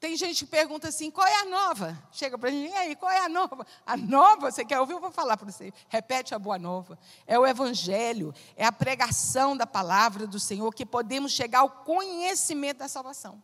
[0.00, 1.98] Tem gente que pergunta assim: qual é a nova?
[2.12, 3.66] Chega para mim, e aí, qual é a nova?
[3.84, 4.92] A nova, você quer ouvir?
[4.92, 5.72] Eu vou falar para você.
[5.88, 6.98] Repete a boa nova.
[7.26, 12.78] É o Evangelho, é a pregação da palavra do Senhor que podemos chegar ao conhecimento
[12.78, 13.42] da salvação.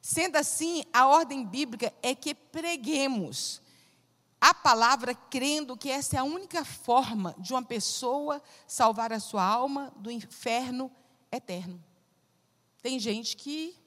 [0.00, 3.60] Sendo assim, a ordem bíblica é que preguemos
[4.40, 9.44] a palavra crendo que essa é a única forma de uma pessoa salvar a sua
[9.44, 10.90] alma do inferno
[11.30, 11.80] eterno.
[12.82, 13.80] Tem gente que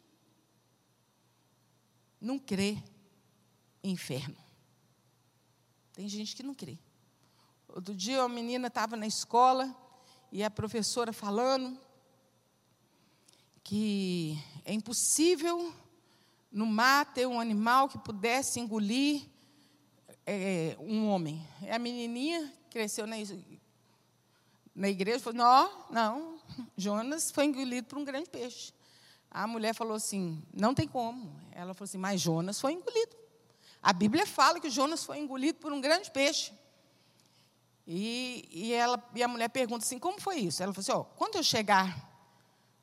[2.25, 2.77] não crê
[3.83, 4.35] em inferno.
[5.93, 6.77] Tem gente que não crê.
[7.67, 9.73] Outro dia uma menina estava na escola
[10.31, 11.79] e a professora falando
[13.63, 15.73] que é impossível
[16.51, 19.25] no mar ter um animal que pudesse engolir
[20.25, 21.45] é, um homem.
[21.61, 23.17] E a menininha cresceu na,
[24.73, 26.39] na igreja falou: não, não,
[26.75, 28.73] Jonas foi engolido por um grande peixe.
[29.35, 31.29] A mulher falou assim: não tem como.
[31.51, 33.17] Ela falou assim: mas Jonas foi engolido.
[33.83, 36.53] A Bíblia fala que Jonas foi engolido por um grande peixe.
[37.85, 40.63] E, e, ela, e a mulher pergunta assim: como foi isso?
[40.63, 42.09] Ela falou assim: ó, quando eu chegar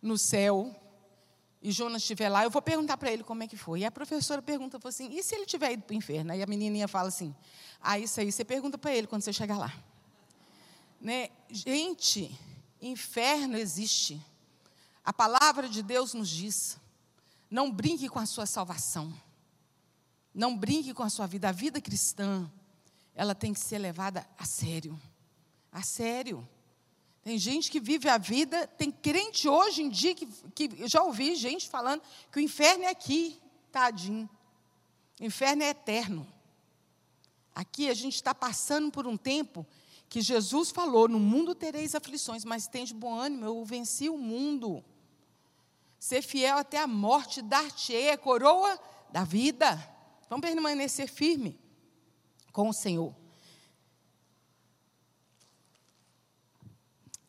[0.03, 0.77] no céu,
[1.63, 3.81] e Jonas estiver lá, eu vou perguntar para ele como é que foi.
[3.81, 6.33] E a professora pergunta assim: e se ele tiver ido para o inferno?
[6.33, 7.35] Aí a menininha fala assim:
[7.81, 9.73] ah, isso aí você pergunta para ele quando você chegar lá.
[11.01, 11.31] Né?
[11.49, 12.39] Gente,
[12.79, 14.23] inferno existe.
[15.05, 16.79] A palavra de Deus nos diz:
[17.51, 19.13] não brinque com a sua salvação.
[20.35, 21.51] Não brinque com a sua vida.
[21.51, 22.51] A vida cristã,
[23.15, 24.99] ela tem que ser levada a sério.
[25.71, 26.49] A sério.
[27.23, 31.37] Tem gente que vive a vida, tem crente hoje em dia que, que já ouvi
[31.37, 34.29] gente falando que o inferno é aqui, tadinho.
[35.21, 36.27] O inferno é eterno.
[37.55, 39.67] Aqui a gente está passando por um tempo
[40.09, 44.17] que Jesus falou: no mundo tereis aflições, mas tem de bom ânimo, eu venci o
[44.17, 44.83] mundo.
[46.03, 48.77] Ser fiel até a morte, dar-te a coroa
[49.13, 49.77] da vida.
[50.29, 51.57] Vamos permanecer firme
[52.53, 53.15] com o Senhor.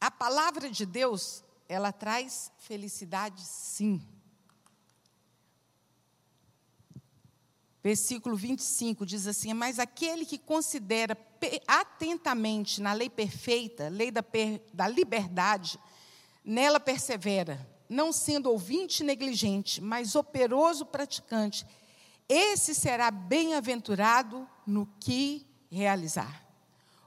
[0.02, 4.04] A palavra de Deus, ela traz felicidade, sim.
[7.84, 11.16] Versículo 25 diz assim: Mas aquele que considera
[11.68, 15.80] atentamente na lei perfeita, lei da, per, da liberdade,
[16.44, 21.66] nela persevera, não sendo ouvinte negligente, mas operoso praticante,
[22.28, 26.44] esse será bem-aventurado no que realizar.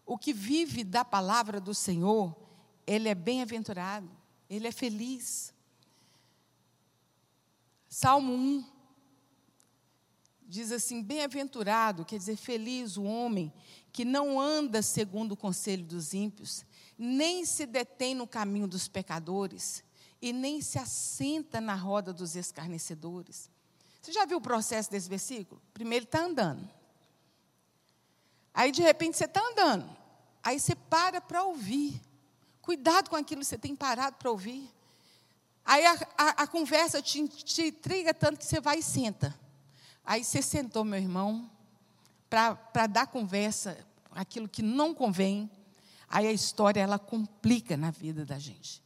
[0.06, 2.34] O que vive da palavra do Senhor,
[2.86, 4.08] ele é bem-aventurado,
[4.48, 5.52] ele é feliz.
[7.88, 8.64] Salmo 1
[10.46, 13.52] diz assim: Bem-aventurado, quer dizer, feliz o homem
[13.92, 16.64] que não anda segundo o conselho dos ímpios,
[16.96, 19.82] nem se detém no caminho dos pecadores,
[20.26, 23.48] e nem se assenta na roda dos escarnecedores.
[24.02, 25.62] Você já viu o processo desse versículo?
[25.72, 26.68] Primeiro ele está andando.
[28.52, 29.88] Aí, de repente, você está andando.
[30.42, 32.00] Aí você para para ouvir.
[32.60, 34.68] Cuidado com aquilo que você tem parado para ouvir.
[35.64, 39.38] Aí a, a, a conversa te, te intriga tanto que você vai e senta.
[40.04, 41.50] Aí você sentou, meu irmão,
[42.28, 43.78] para dar conversa,
[44.12, 45.50] aquilo que não convém,
[46.08, 48.85] aí a história ela complica na vida da gente.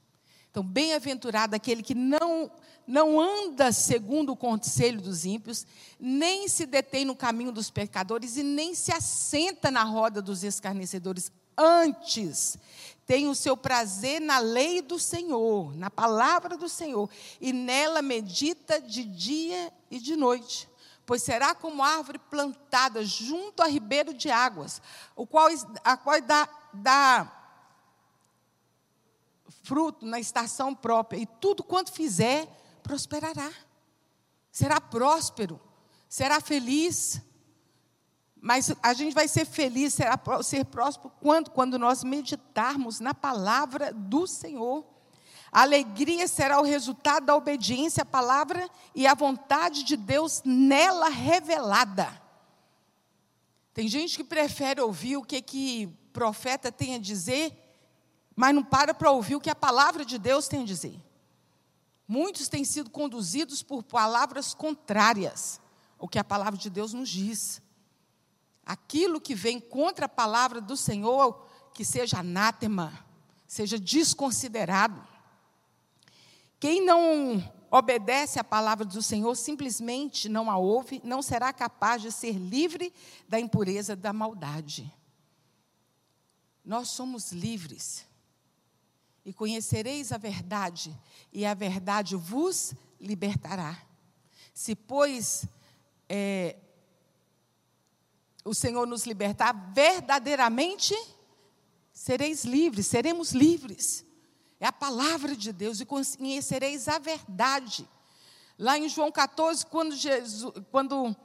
[0.50, 2.50] Então, bem-aventurado aquele que não
[2.86, 5.64] não anda segundo o conselho dos ímpios,
[5.98, 11.30] nem se detém no caminho dos pecadores e nem se assenta na roda dos escarnecedores.
[11.56, 12.58] Antes,
[13.06, 17.08] tem o seu prazer na lei do Senhor, na palavra do Senhor,
[17.40, 20.68] e nela medita de dia e de noite.
[21.06, 24.82] Pois será como árvore plantada junto a ribeiro de águas,
[25.14, 25.48] o qual,
[25.84, 27.39] a qual dá, dá
[29.62, 32.46] fruto na estação própria, e tudo quanto fizer
[32.82, 33.50] prosperará.
[34.50, 35.60] Será próspero,
[36.08, 37.20] será feliz.
[38.42, 43.92] Mas a gente vai ser feliz, será ser próspero quando quando nós meditarmos na palavra
[43.92, 44.84] do Senhor.
[45.52, 51.08] A alegria será o resultado da obediência à palavra e à vontade de Deus nela
[51.08, 52.20] revelada.
[53.74, 57.69] Tem gente que prefere ouvir o que que profeta tem a dizer,
[58.40, 60.98] mas não para para ouvir o que a palavra de Deus tem a dizer.
[62.08, 65.60] Muitos têm sido conduzidos por palavras contrárias
[65.98, 67.60] ao que a palavra de Deus nos diz.
[68.64, 73.04] Aquilo que vem contra a palavra do Senhor, que seja anátema,
[73.46, 75.06] seja desconsiderado.
[76.58, 82.10] Quem não obedece à palavra do Senhor, simplesmente não a ouve, não será capaz de
[82.10, 82.90] ser livre
[83.28, 84.90] da impureza da maldade.
[86.64, 88.08] Nós somos livres
[89.24, 90.96] e conhecereis a verdade,
[91.32, 93.80] e a verdade vos libertará.
[94.54, 95.46] Se, pois,
[96.08, 96.56] é,
[98.44, 100.94] o Senhor nos libertar, verdadeiramente
[101.92, 104.04] sereis livres, seremos livres.
[104.58, 107.88] É a palavra de Deus, e conhecereis a verdade.
[108.58, 111.16] Lá em João 14, quando Jesus, quando,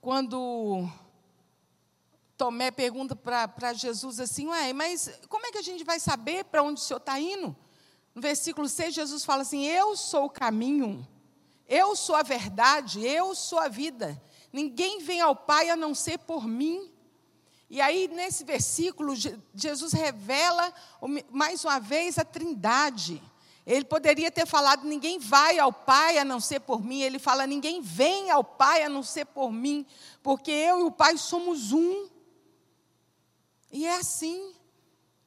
[0.00, 0.88] quando
[2.38, 6.62] Tomé pergunta para Jesus assim, ué, mas como é que a gente vai saber para
[6.62, 7.54] onde o Senhor está indo?
[8.14, 11.06] No versículo 6, Jesus fala assim: Eu sou o caminho,
[11.68, 14.20] eu sou a verdade, eu sou a vida.
[14.52, 16.92] Ninguém vem ao Pai a não ser por mim.
[17.68, 19.14] E aí, nesse versículo,
[19.52, 20.72] Jesus revela
[21.30, 23.20] mais uma vez a trindade.
[23.66, 27.02] Ele poderia ter falado: ninguém vai ao Pai a não ser por mim.
[27.02, 29.84] Ele fala: ninguém vem ao Pai a não ser por mim,
[30.22, 32.08] porque eu e o Pai somos um.
[33.70, 34.54] E é assim.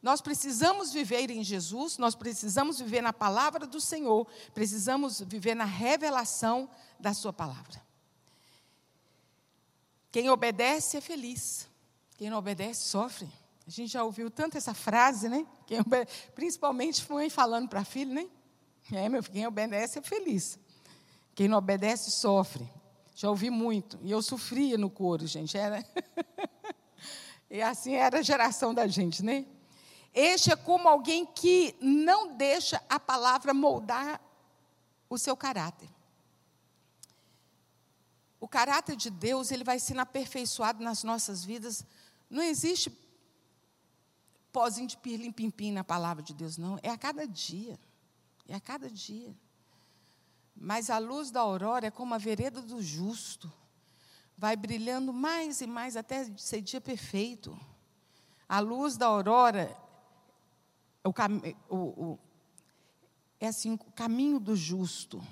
[0.01, 5.63] Nós precisamos viver em Jesus, nós precisamos viver na palavra do Senhor, precisamos viver na
[5.63, 6.67] revelação
[6.99, 7.79] da Sua palavra.
[10.11, 11.67] Quem obedece é feliz,
[12.17, 13.29] quem não obedece sofre.
[13.65, 15.45] A gente já ouviu tanto essa frase, né?
[15.67, 15.77] Quem
[16.33, 18.27] principalmente mãe falando para filho, né?
[18.91, 20.59] É, meu filho, quem obedece é feliz.
[21.35, 22.67] Quem não obedece sofre.
[23.15, 23.99] Já ouvi muito.
[24.01, 25.57] E eu sofria no coro, gente.
[25.57, 25.85] Era.
[27.51, 29.45] E assim era a geração da gente, né?
[30.13, 34.21] Este é como alguém que não deixa a palavra moldar
[35.09, 35.89] o seu caráter.
[38.39, 41.85] O caráter de Deus, ele vai sendo aperfeiçoado nas nossas vidas.
[42.29, 42.89] Não existe
[44.53, 46.79] pozinho de pirlim-pim-pim na palavra de Deus, não.
[46.81, 47.77] É a cada dia.
[48.47, 49.35] É a cada dia.
[50.55, 53.51] Mas a luz da aurora é como a vereda do justo
[54.41, 57.55] vai brilhando mais e mais até ser dia perfeito.
[58.49, 59.77] A luz da aurora
[61.03, 61.13] o,
[61.69, 62.19] o, o,
[63.39, 65.23] é assim, o caminho do justo.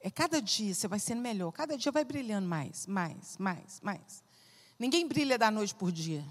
[0.00, 4.22] É cada dia você vai sendo melhor, cada dia vai brilhando mais, mais, mais, mais.
[4.78, 6.24] Ninguém brilha da noite por dia.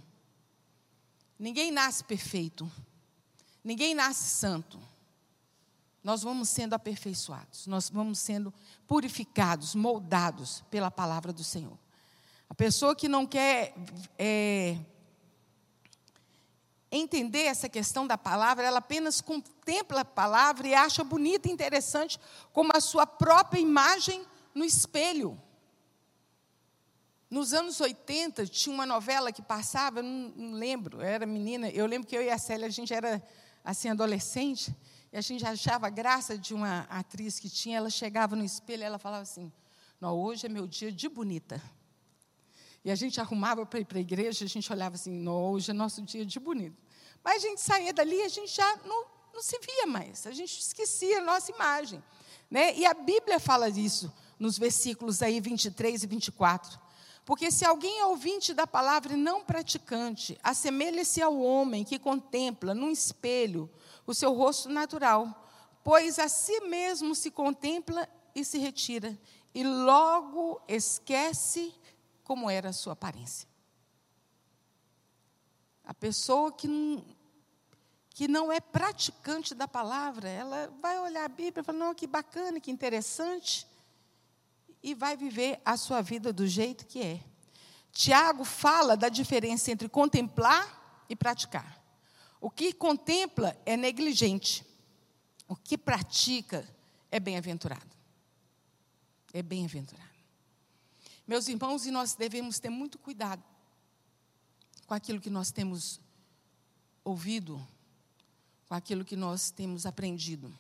[1.38, 2.72] Ninguém nasce perfeito.
[3.62, 4.80] Ninguém nasce santo
[6.08, 8.54] nós vamos sendo aperfeiçoados, nós vamos sendo
[8.88, 11.78] purificados, moldados pela palavra do Senhor.
[12.50, 13.76] A pessoa que não quer
[14.18, 14.78] é,
[16.90, 22.18] entender essa questão da palavra, ela apenas contempla a palavra e acha bonita e interessante
[22.54, 25.38] como a sua própria imagem no espelho.
[27.30, 31.86] Nos anos 80, tinha uma novela que passava, não, não lembro, eu era menina, eu
[31.86, 33.22] lembro que eu e a Célia, a gente era
[33.62, 34.74] assim, adolescente,
[35.12, 38.86] e a gente achava graça de uma atriz que tinha, ela chegava no espelho e
[38.86, 39.52] ela falava assim:
[40.00, 41.62] Não, hoje é meu dia de bonita.
[42.84, 45.72] E a gente arrumava para ir para a igreja, a gente olhava assim: Não, hoje
[45.72, 46.78] é nosso dia de bonito.
[47.24, 50.32] Mas a gente saía dali e a gente já não, não se via mais, a
[50.32, 52.04] gente esquecia a nossa imagem.
[52.50, 52.76] Né?
[52.78, 56.80] E a Bíblia fala disso nos versículos aí 23 e 24.
[57.26, 62.74] Porque se alguém é ouvinte da palavra e não praticante, assemelha-se ao homem que contempla
[62.74, 63.70] num espelho
[64.08, 65.48] o seu rosto natural,
[65.84, 69.18] pois a si mesmo se contempla e se retira,
[69.54, 71.74] e logo esquece
[72.24, 73.48] como era a sua aparência.
[75.84, 77.06] A pessoa que não,
[78.10, 82.08] que não é praticante da palavra, ela vai olhar a Bíblia e falar: não, que
[82.08, 83.68] bacana, que interessante,
[84.82, 87.24] e vai viver a sua vida do jeito que é.
[87.92, 91.77] Tiago fala da diferença entre contemplar e praticar.
[92.40, 94.66] O que contempla é negligente,
[95.48, 96.68] o que pratica
[97.12, 97.96] é bem-aventurado.
[99.34, 100.08] É bem-aventurado.
[101.28, 103.44] Meus irmãos, e nós devemos ter muito cuidado
[104.86, 106.00] com aquilo que nós temos
[107.04, 107.66] ouvido,
[108.68, 110.54] com aquilo que nós temos aprendido.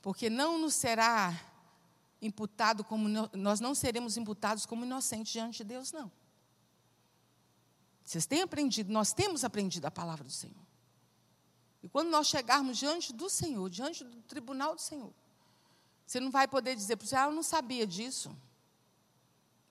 [0.00, 1.38] Porque não nos será
[2.22, 6.10] imputado como nós não seremos imputados como inocentes diante de Deus, não.
[8.06, 10.64] Vocês têm aprendido, nós temos aprendido a palavra do Senhor.
[11.82, 15.12] E quando nós chegarmos diante do Senhor, diante do tribunal do Senhor,
[16.06, 18.34] você não vai poder dizer para você, ah, eu não sabia disso.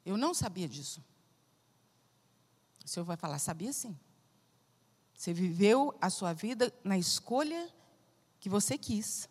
[0.06, 1.02] Eu não sabia disso.
[2.84, 3.98] O Senhor vai falar: sabia sim.
[5.14, 7.74] Você viveu a sua vida na escolha
[8.38, 9.30] que você quis.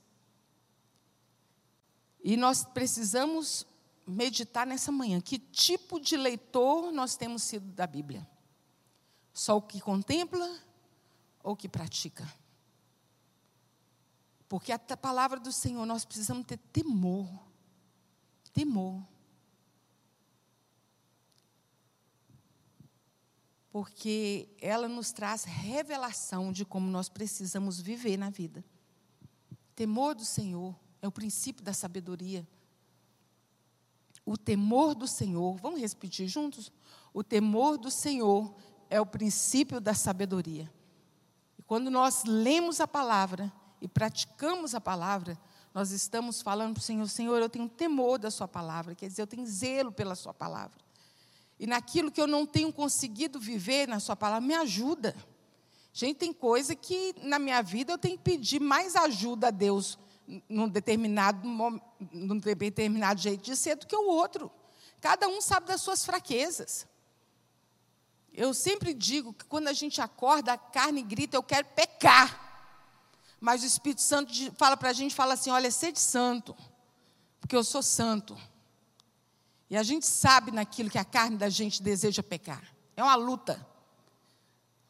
[2.22, 3.66] E nós precisamos
[4.06, 5.20] meditar nessa manhã.
[5.20, 8.26] Que tipo de leitor nós temos sido da Bíblia?
[9.34, 10.48] Só o que contempla
[11.42, 12.26] ou o que pratica?
[14.48, 17.28] Porque a palavra do Senhor nós precisamos ter temor.
[18.54, 19.02] Temor.
[23.74, 28.64] porque ela nos traz revelação de como nós precisamos viver na vida.
[29.74, 32.46] Temor do Senhor é o princípio da sabedoria.
[34.24, 36.70] O temor do Senhor, vamos repetir juntos?
[37.12, 38.54] O temor do Senhor
[38.90, 40.70] é o princípio da sabedoria.
[41.58, 45.38] E quando nós lemos a palavra e praticamos a palavra,
[45.72, 49.22] nós estamos falando para o Senhor: Senhor, eu tenho temor da Sua palavra, quer dizer,
[49.22, 50.78] eu tenho zelo pela Sua palavra.
[51.58, 55.14] E naquilo que eu não tenho conseguido viver na Sua palavra, me ajuda.
[55.92, 59.98] Gente, tem coisa que na minha vida eu tenho que pedir mais ajuda a Deus
[60.48, 61.46] num determinado,
[62.12, 64.50] num determinado jeito de ser do que o outro.
[65.00, 66.86] Cada um sabe das suas fraquezas.
[68.36, 72.42] Eu sempre digo que quando a gente acorda, a carne grita, eu quero pecar.
[73.40, 76.56] Mas o Espírito Santo fala para a gente, fala assim, olha, sede santo,
[77.40, 78.36] porque eu sou santo.
[79.70, 82.74] E a gente sabe naquilo que a carne da gente deseja pecar.
[82.96, 83.64] É uma luta.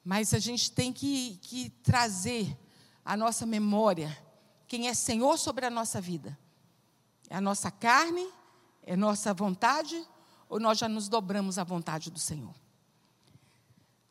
[0.03, 2.57] Mas a gente tem que, que trazer
[3.05, 4.17] a nossa memória
[4.67, 6.39] quem é Senhor sobre a nossa vida.
[7.29, 8.27] É a nossa carne?
[8.83, 10.03] É nossa vontade?
[10.49, 12.55] Ou nós já nos dobramos à vontade do Senhor?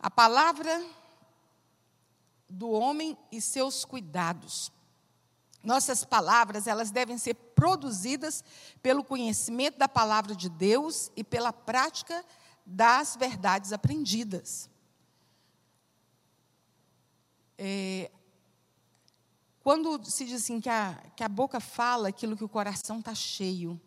[0.04, 0.86] A palavra
[2.49, 4.70] do homem e seus cuidados.
[5.64, 8.43] Nossas palavras, elas devem ser produzidas
[8.82, 12.22] pelo conhecimento da palavra de Deus e pela prática
[12.66, 14.70] das verdades aprendidas.
[17.58, 18.12] É,
[19.64, 23.16] quando se diz assim que a, que a boca fala aquilo que o coração está
[23.16, 23.80] cheio,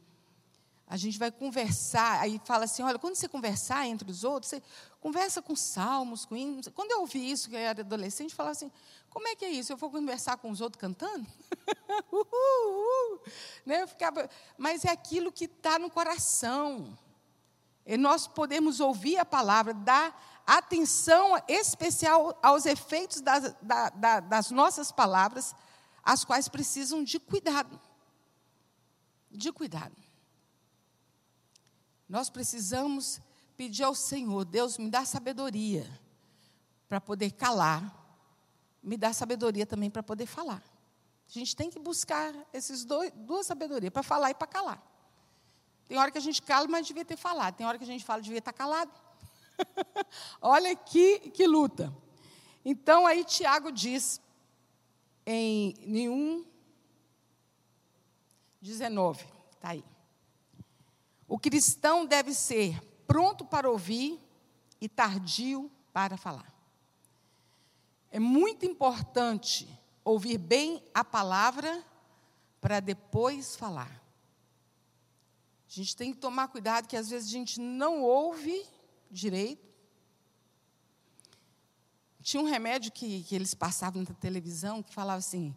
[0.89, 4.63] a gente vai conversar, aí fala assim, olha, quando você conversar entre os outros, você
[5.01, 6.69] conversa com salmos, com hinos.
[6.75, 8.71] Quando eu ouvi isso, que eu era adolescente, falava assim,
[9.11, 9.73] como é que é isso?
[9.73, 11.27] Eu vou conversar com os outros cantando?
[13.67, 13.83] né?
[13.83, 16.97] eu ficava, mas é aquilo que está no coração.
[17.85, 24.53] E nós podemos ouvir a palavra, dar atenção especial aos efeitos das, da, da, das
[24.53, 25.53] nossas palavras,
[26.05, 27.81] as quais precisam de cuidado.
[29.29, 30.06] De cuidado.
[32.09, 33.21] Nós precisamos
[33.57, 35.89] pedir ao Senhor, Deus, me dá sabedoria
[36.89, 38.05] para poder calar,
[38.83, 40.63] me dá sabedoria também para poder falar.
[41.29, 42.33] A gente tem que buscar
[42.87, 44.83] dois, duas sabedorias, para falar e para calar.
[45.89, 47.57] Tem hora que a gente cala, mas devia ter falado.
[47.57, 48.93] Tem hora que a gente fala, devia estar calado.
[50.41, 51.93] Olha que, que luta.
[52.65, 54.21] Então, aí Tiago diz,
[55.25, 56.45] em nenhum
[58.61, 59.85] 19, está aí.
[61.29, 64.21] O cristão deve ser pronto para ouvir
[64.81, 66.55] e tardio para falar.
[68.11, 69.69] É muito importante
[70.05, 71.85] ouvir bem a palavra
[72.61, 74.03] para depois falar.
[75.69, 78.65] A gente tem que tomar cuidado que às vezes a gente não ouve
[79.11, 79.67] direito.
[82.23, 85.55] Tinha um remédio que, que eles passavam na televisão que falava assim: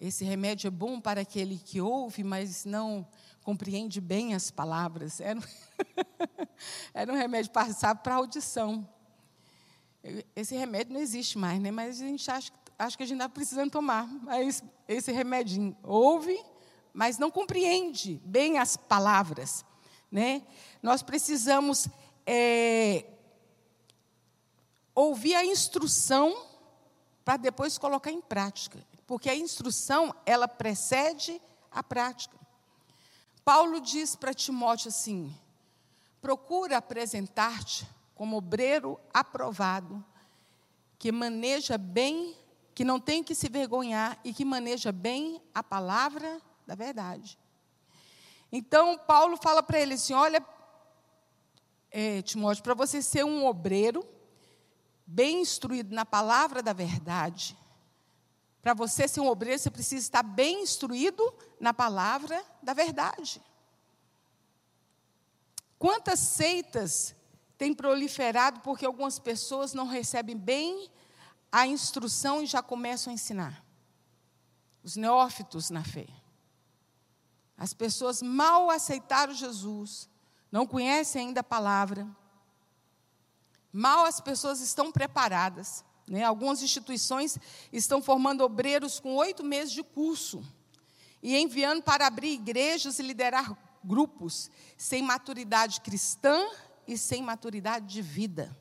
[0.00, 3.06] esse remédio é bom para aquele que ouve, mas não
[3.42, 5.20] compreende bem as palavras.
[5.20, 5.40] Era,
[6.94, 8.88] era um remédio passado para audição.
[10.34, 11.70] Esse remédio não existe mais, né?
[11.70, 14.06] mas a gente acha, acha que a gente está precisando tomar.
[14.06, 16.38] Mas esse remedinho ouve,
[16.92, 19.64] mas não compreende bem as palavras.
[20.10, 20.42] Né?
[20.82, 21.88] Nós precisamos
[22.26, 23.06] é,
[24.94, 26.46] ouvir a instrução
[27.24, 31.40] para depois colocar em prática, porque a instrução ela precede
[31.70, 32.41] a prática.
[33.44, 35.36] Paulo diz para Timóteo assim:
[36.20, 40.04] procura apresentar-te como obreiro aprovado,
[40.98, 42.36] que maneja bem,
[42.74, 47.38] que não tem que se vergonhar e que maneja bem a palavra da verdade.
[48.50, 50.44] Então, Paulo fala para ele assim: olha,
[51.90, 54.06] é, Timóteo, para você ser um obreiro,
[55.06, 57.56] bem instruído na palavra da verdade,
[58.62, 63.42] para você ser um obreiro, você precisa estar bem instruído na palavra da verdade.
[65.76, 67.12] Quantas seitas
[67.58, 70.88] têm proliferado porque algumas pessoas não recebem bem
[71.50, 73.64] a instrução e já começam a ensinar?
[74.80, 76.06] Os neófitos na fé.
[77.58, 80.08] As pessoas mal aceitaram Jesus,
[80.52, 82.08] não conhecem ainda a palavra.
[83.72, 85.84] Mal as pessoas estão preparadas.
[86.06, 86.24] Né?
[86.24, 87.38] Algumas instituições
[87.72, 90.42] estão formando obreiros com oito meses de curso
[91.22, 96.46] e enviando para abrir igrejas e liderar grupos sem maturidade cristã
[96.86, 98.56] e sem maturidade de vida.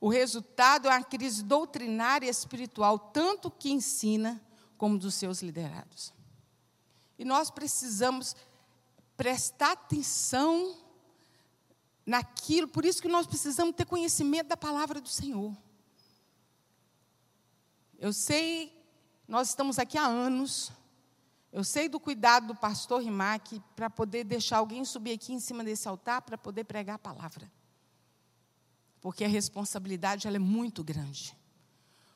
[0.00, 4.40] O resultado é uma crise doutrinária e espiritual, tanto que ensina
[4.76, 6.14] como dos seus liderados.
[7.18, 8.36] E nós precisamos
[9.16, 10.76] prestar atenção
[12.06, 15.54] naquilo, por isso que nós precisamos ter conhecimento da palavra do Senhor.
[17.98, 18.72] Eu sei,
[19.26, 20.70] nós estamos aqui há anos,
[21.50, 25.64] eu sei do cuidado do pastor Rimac para poder deixar alguém subir aqui em cima
[25.64, 27.50] desse altar para poder pregar a palavra.
[29.00, 31.36] Porque a responsabilidade ela é muito grande.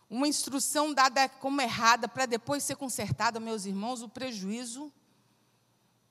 [0.08, 4.92] Uma instrução dada como errada para depois ser consertada, meus irmãos, o prejuízo,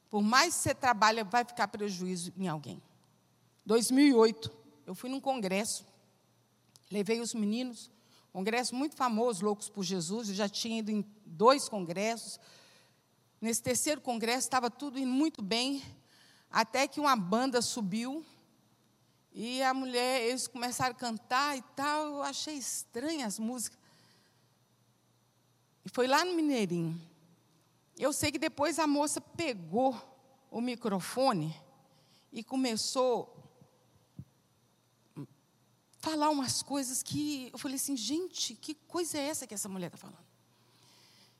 [0.09, 2.83] por mais que você trabalhe, vai ficar prejuízo em alguém.
[3.65, 4.51] 2008,
[4.85, 5.85] eu fui num congresso,
[6.89, 7.89] levei os meninos,
[8.31, 12.39] congresso muito famoso, Loucos por Jesus, eu já tinha ido em dois congressos,
[13.41, 15.81] Nesse terceiro congresso estava tudo indo muito bem,
[16.51, 18.23] até que uma banda subiu
[19.33, 22.05] e a mulher, eles começaram a cantar e tal.
[22.05, 23.79] Eu achei estranhas as músicas.
[25.83, 27.01] E foi lá no Mineirinho.
[27.97, 29.99] Eu sei que depois a moça pegou
[30.51, 31.59] o microfone
[32.31, 33.40] e começou
[36.01, 39.87] falar umas coisas que eu falei assim, gente, que coisa é essa que essa mulher
[39.87, 40.25] está falando?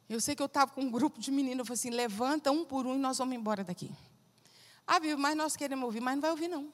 [0.07, 2.63] Eu sei que eu estava com um grupo de meninos, eu falei assim, levanta um
[2.63, 3.91] por um e nós vamos embora daqui.
[4.85, 6.71] Ah, viu, mas nós queremos ouvir, mas não vai ouvir não.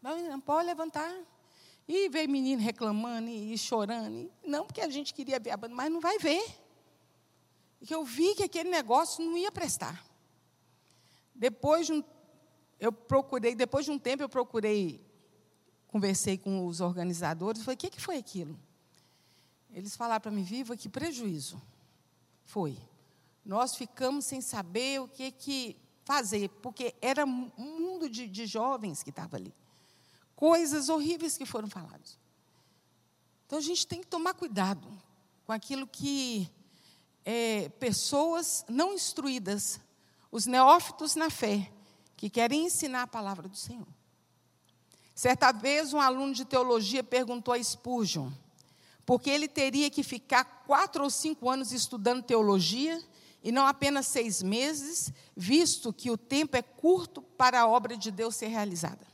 [0.00, 1.12] Não, não pode levantar.
[1.86, 4.14] E veio menino reclamando e, chorando.
[4.14, 6.44] E, não, porque a gente queria ver a banda, mas não vai ver.
[7.80, 10.04] E que eu vi que aquele negócio não ia prestar.
[11.34, 12.04] Depois de um,
[12.80, 15.05] eu procurei, depois de um tempo eu procurei,
[15.96, 18.54] conversei com os organizadores, falei, o que, que foi aquilo?
[19.72, 21.60] Eles falaram para mim, viva, que prejuízo.
[22.44, 22.76] Foi.
[23.42, 25.74] Nós ficamos sem saber o que, que
[26.04, 29.54] fazer, porque era um mundo de, de jovens que estava ali.
[30.34, 32.18] Coisas horríveis que foram faladas.
[33.46, 34.86] Então a gente tem que tomar cuidado
[35.46, 36.46] com aquilo que
[37.24, 39.80] é, pessoas não instruídas,
[40.30, 41.72] os neófitos na fé,
[42.18, 43.95] que querem ensinar a palavra do Senhor.
[45.16, 48.30] Certa vez, um aluno de teologia perguntou a Spurgeon
[49.06, 53.00] porque ele teria que ficar quatro ou cinco anos estudando teologia
[53.42, 58.10] e não apenas seis meses, visto que o tempo é curto para a obra de
[58.10, 59.06] Deus ser realizada.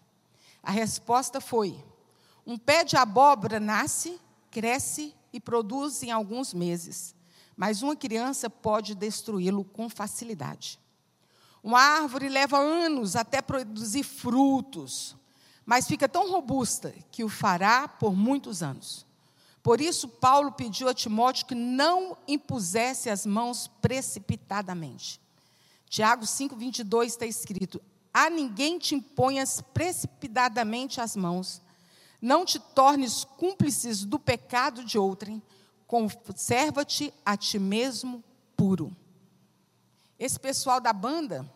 [0.63, 1.79] A resposta foi:
[2.47, 4.19] um pé de abóbora nasce,
[4.51, 7.15] cresce e produz em alguns meses,
[7.55, 10.81] mas uma criança pode destruí-lo com facilidade.
[11.63, 15.15] Uma árvore leva anos até produzir frutos,
[15.65, 19.07] mas fica tão robusta que o fará por muitos anos.
[19.63, 25.21] Por isso, Paulo pediu a Timóteo que não impusesse as mãos precipitadamente.
[25.89, 27.81] Tiago 5, 22 está escrito:
[28.13, 31.63] A ninguém te imponhas precipitadamente as mãos,
[32.21, 35.41] não te tornes cúmplices do pecado de outrem,
[35.87, 38.25] conserva-te a ti mesmo
[38.57, 38.97] puro.
[40.19, 41.49] Esse pessoal da banda,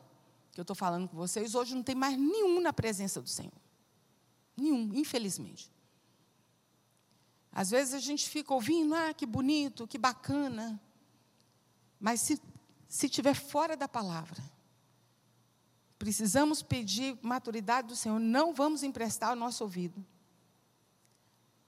[0.52, 3.65] que eu estou falando com vocês, hoje não tem mais nenhum na presença do Senhor.
[4.56, 5.70] Nenhum, infelizmente.
[7.52, 10.80] Às vezes a gente fica ouvindo, ah, que bonito, que bacana.
[11.98, 12.40] Mas se,
[12.88, 14.42] se tiver fora da palavra,
[15.98, 20.04] precisamos pedir maturidade do Senhor, não vamos emprestar o nosso ouvido.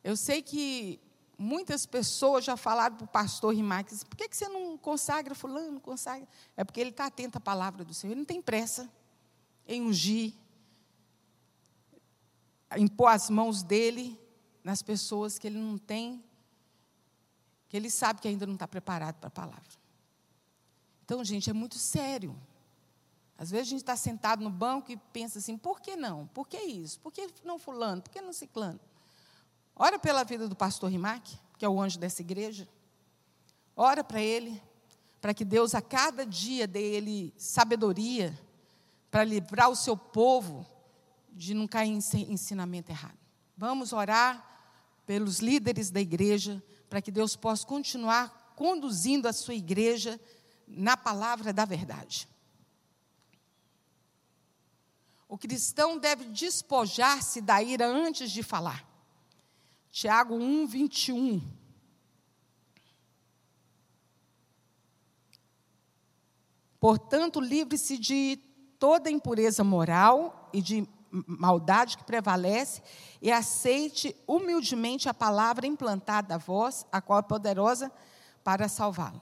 [0.05, 1.01] Eu sei que
[1.39, 5.81] muitas pessoas já falaram para o pastor Rimax, por que, que você não consagra fulano,
[5.81, 6.29] consagra?
[6.57, 8.91] É porque ele está atento à palavra do Senhor, ele não tem pressa
[9.67, 10.35] em ungir,
[12.77, 14.21] impor as mãos dele
[14.63, 16.23] nas pessoas que ele não tem,
[17.69, 19.79] que ele sabe que ainda não está preparado para a palavra.
[21.05, 22.37] Então, gente, é muito sério.
[23.39, 26.27] Às vezes a gente está sentado no banco e pensa assim, por que não?
[26.29, 26.99] Por que isso?
[27.01, 28.03] Por que não fulano?
[28.03, 28.81] Por que não ciclano?
[29.75, 32.69] Ora pela vida do pastor Rimac, que é o anjo dessa igreja.
[33.77, 34.61] Ora para ele,
[35.21, 38.37] para que Deus a cada dia dê ele sabedoria
[39.11, 40.67] para livrar o seu povo
[41.39, 43.17] de não cair em ensinamento errado.
[43.57, 44.45] Vamos orar
[45.07, 46.61] pelos líderes da igreja,
[46.91, 50.21] para que Deus possa continuar conduzindo a sua igreja
[50.67, 52.29] na palavra da verdade.
[55.29, 58.85] O cristão deve despojar-se da ira antes de falar.
[59.93, 61.41] Tiago 1, 21.
[66.81, 68.41] Portanto, livre-se de
[68.79, 72.83] toda impureza moral e de maldade que prevalece
[73.21, 77.91] e aceite humildemente a palavra implantada a vós, a qual é poderosa
[78.45, 79.21] para salvá-lo.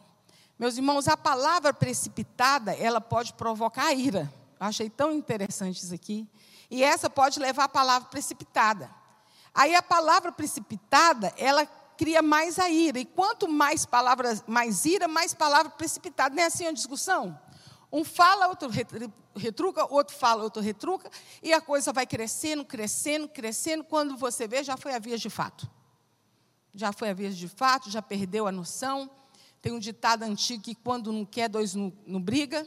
[0.58, 4.32] Meus irmãos, a palavra precipitada, ela pode provocar ira.
[4.58, 6.26] Eu achei tão interessante isso aqui.
[6.70, 8.90] E essa pode levar a palavra precipitada.
[9.54, 11.66] Aí a palavra precipitada, ela
[11.96, 12.98] cria mais a ira.
[12.98, 16.34] E quanto mais palavras, mais ira, mais palavra precipitada.
[16.34, 17.38] Não é assim a discussão?
[17.92, 18.68] Um fala, outro
[19.36, 21.10] retruca, outro fala, outro retruca,
[21.42, 23.84] e a coisa vai crescendo, crescendo, crescendo.
[23.84, 25.70] Quando você vê, já foi a via de fato.
[26.74, 29.10] Já foi a via de fato, já perdeu a noção.
[29.62, 32.66] Tem um ditado antigo que quando não quer, dois não, não briga.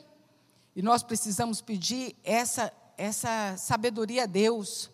[0.76, 4.90] E nós precisamos pedir essa, essa sabedoria a Deus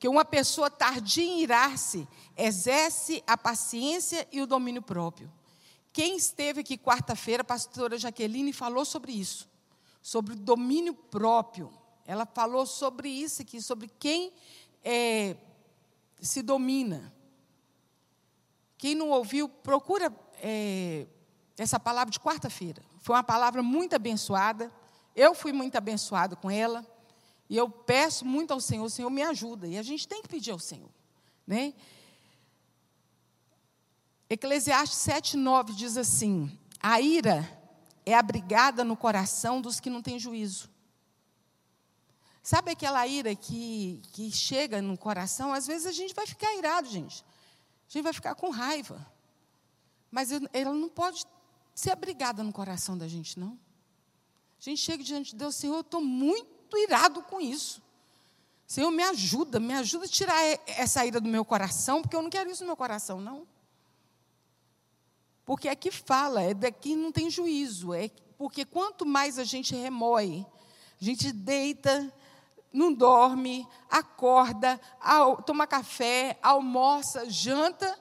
[0.00, 5.30] que uma pessoa tardia em irar-se exerce a paciência e o domínio próprio.
[5.92, 9.49] Quem esteve aqui quarta-feira, a pastora Jaqueline falou sobre isso,
[10.02, 11.72] sobre domínio próprio.
[12.06, 14.32] Ela falou sobre isso aqui, sobre quem
[14.84, 15.36] é,
[16.20, 17.12] se domina.
[18.76, 21.06] Quem não ouviu, procura é,
[21.56, 22.82] essa palavra de quarta-feira.
[22.98, 24.72] Foi uma palavra muito abençoada.
[25.14, 26.86] Eu fui muito abençoado com ela.
[27.48, 29.66] E eu peço muito ao Senhor, o Senhor me ajuda.
[29.66, 30.88] E a gente tem que pedir ao Senhor.
[31.46, 31.74] Né?
[34.28, 37.59] Eclesiastes 7,9 diz assim: A ira
[38.04, 40.70] é abrigada no coração dos que não têm juízo.
[42.42, 45.52] Sabe aquela ira que, que chega no coração?
[45.52, 47.22] Às vezes a gente vai ficar irado, gente.
[47.88, 49.06] A gente vai ficar com raiva.
[50.10, 51.26] Mas ela não pode
[51.74, 53.58] ser abrigada no coração da gente, não.
[54.58, 57.82] A gente chega diante de Deus, Senhor, eu estou muito irado com isso.
[58.66, 62.30] Senhor, me ajuda, me ajuda a tirar essa ira do meu coração, porque eu não
[62.30, 63.46] quero isso no meu coração, não.
[65.50, 67.92] Porque é fala, é daqui não tem juízo.
[67.92, 70.46] É porque quanto mais a gente remói,
[71.00, 72.14] a gente deita,
[72.72, 74.80] não dorme, acorda,
[75.44, 77.98] toma café, almoça, janta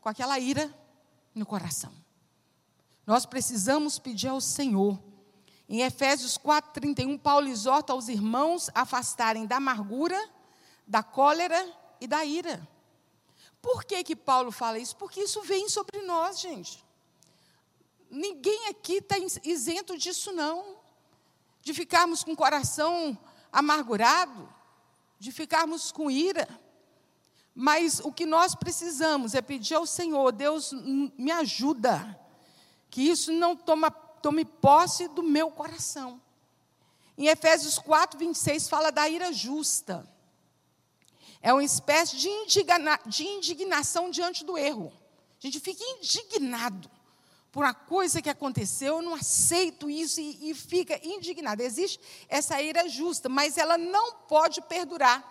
[0.00, 0.72] com aquela ira
[1.34, 1.92] no coração.
[3.04, 4.96] Nós precisamos pedir ao Senhor
[5.68, 10.30] em Efésios 4:31, Paulo exorta aos irmãos a afastarem da amargura,
[10.86, 11.68] da cólera
[12.00, 12.64] e da ira.
[13.60, 14.94] Por que que Paulo fala isso?
[14.94, 16.91] Porque isso vem sobre nós, gente.
[18.14, 20.76] Ninguém aqui está isento disso, não.
[21.62, 23.18] De ficarmos com o coração
[23.50, 24.52] amargurado,
[25.18, 26.46] de ficarmos com ira.
[27.54, 32.20] Mas o que nós precisamos é pedir ao Senhor, Deus me ajuda,
[32.90, 36.20] que isso não toma tome posse do meu coração.
[37.16, 40.06] Em Efésios 4, 26, fala da ira justa.
[41.40, 44.92] É uma espécie de, indigna, de indignação diante do erro.
[45.38, 46.90] A gente fica indignado
[47.52, 51.62] por uma coisa que aconteceu, eu não aceito isso e, e fica indignado.
[51.62, 55.22] Existe essa ira justa, mas ela não pode perdurar.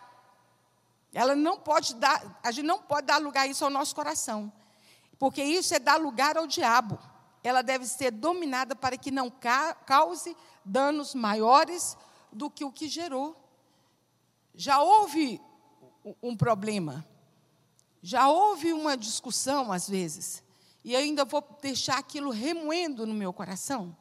[1.13, 4.53] Ela não pode dar, a gente não pode dar lugar a isso ao nosso coração.
[5.19, 6.97] Porque isso é dar lugar ao diabo
[7.43, 9.31] ela deve ser dominada para que não
[9.85, 11.97] cause danos maiores
[12.31, 13.35] do que o que gerou.
[14.53, 15.41] Já houve
[16.21, 17.05] um problema,
[18.01, 20.43] já houve uma discussão às vezes,
[20.83, 23.95] e ainda vou deixar aquilo remoendo no meu coração.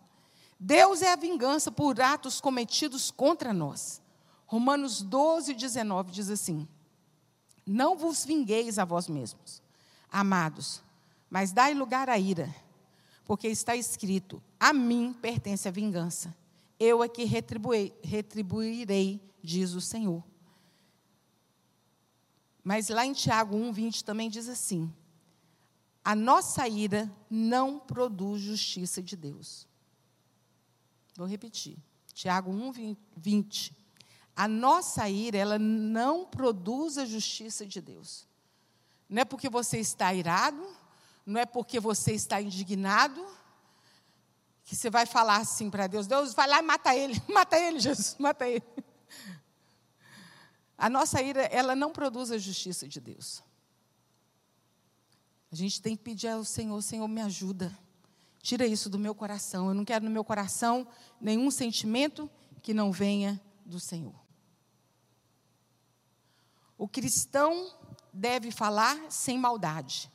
[0.59, 4.01] Deus é a vingança por atos cometidos contra nós.
[4.47, 6.69] Romanos 12, 19 diz assim:
[7.67, 9.63] Não vos vingueis a vós mesmos,
[10.11, 10.83] amados,
[11.29, 12.55] mas dai lugar à ira
[13.31, 16.37] porque está escrito: A mim pertence a vingança.
[16.81, 17.23] Eu é que
[18.03, 20.25] retribuirei, diz o Senhor.
[22.65, 24.93] Mas lá em Tiago 1:20 também diz assim:
[26.05, 29.69] A nossa ira não produz justiça de Deus.
[31.17, 31.77] Vou repetir.
[32.15, 33.77] Tiago 1, 20.
[34.35, 38.27] A nossa ira, ela não produz a justiça de Deus.
[39.09, 40.67] Não é porque você está irado,
[41.27, 43.27] não é porque você está indignado,
[44.65, 47.81] que você vai falar assim para Deus: Deus, vai lá e mata ele, mata ele,
[47.81, 48.65] Jesus, mata ele.
[50.79, 53.43] A nossa ira, ela não produz a justiça de Deus.
[55.53, 57.77] A gente tem que pedir ao Senhor: Senhor, me ajuda.
[58.43, 59.69] Tira isso do meu coração.
[59.69, 60.87] Eu não quero no meu coração
[61.21, 62.31] nenhum sentimento
[62.63, 64.15] que não venha do Senhor.
[66.79, 67.75] O cristão
[68.13, 70.11] deve falar sem maldade.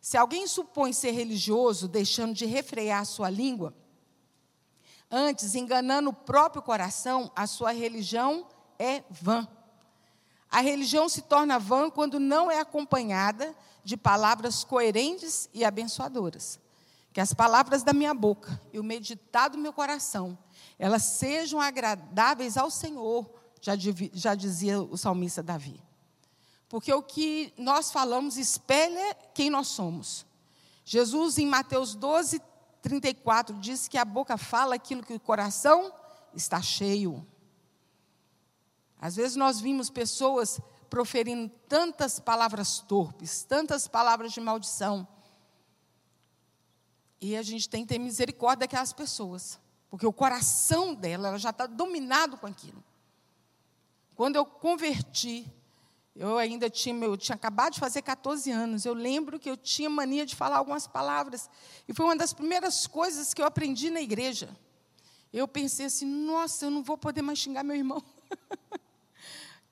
[0.00, 3.74] Se alguém supõe ser religioso, deixando de refrear sua língua,
[5.10, 8.46] antes enganando o próprio coração, a sua religião
[8.78, 9.48] é vã.
[10.54, 13.52] A religião se torna vã quando não é acompanhada
[13.82, 16.60] de palavras coerentes e abençoadoras.
[17.12, 20.38] Que as palavras da minha boca e o meditar do meu coração,
[20.78, 23.28] elas sejam agradáveis ao Senhor,
[23.60, 23.72] já,
[24.12, 25.82] já dizia o salmista Davi.
[26.68, 30.24] Porque o que nós falamos espelha quem nós somos.
[30.84, 32.40] Jesus, em Mateus 12,
[32.80, 35.92] 34, diz que a boca fala aquilo que o coração
[36.32, 37.26] está cheio.
[39.04, 45.06] Às vezes nós vimos pessoas proferindo tantas palavras torpes, tantas palavras de maldição.
[47.20, 51.66] E a gente tem que ter misericórdia daquelas pessoas, porque o coração dela já está
[51.66, 52.82] dominado com aquilo.
[54.14, 55.52] Quando eu converti,
[56.16, 58.86] eu ainda tinha, eu tinha acabado de fazer 14 anos.
[58.86, 61.50] Eu lembro que eu tinha mania de falar algumas palavras.
[61.86, 64.48] E foi uma das primeiras coisas que eu aprendi na igreja.
[65.30, 68.02] Eu pensei assim: nossa, eu não vou poder mais xingar meu irmão.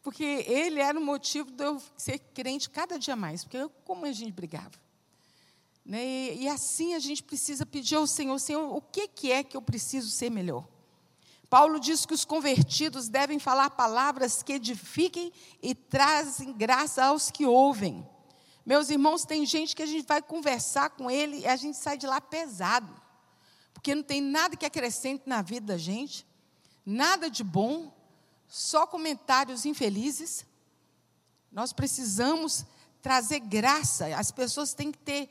[0.03, 3.44] porque ele era o motivo de eu ser crente cada dia mais.
[3.44, 4.72] Porque eu, como a gente brigava.
[5.84, 6.05] Né?
[6.05, 9.57] E, e assim a gente precisa pedir ao Senhor: Senhor, o que, que é que
[9.57, 10.66] eu preciso ser melhor?
[11.48, 15.30] Paulo diz que os convertidos devem falar palavras que edifiquem
[15.62, 18.09] e trazem graça aos que ouvem.
[18.64, 21.98] Meus irmãos, tem gente que a gente vai conversar com ele e a gente sai
[21.98, 22.90] de lá pesado,
[23.74, 26.26] porque não tem nada que acrescente na vida da gente,
[26.86, 27.92] nada de bom,
[28.53, 30.44] só comentários infelizes.
[31.50, 32.66] Nós precisamos
[33.00, 35.30] trazer graça, as pessoas têm que ter.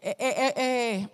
[0.00, 1.10] É, é, é, é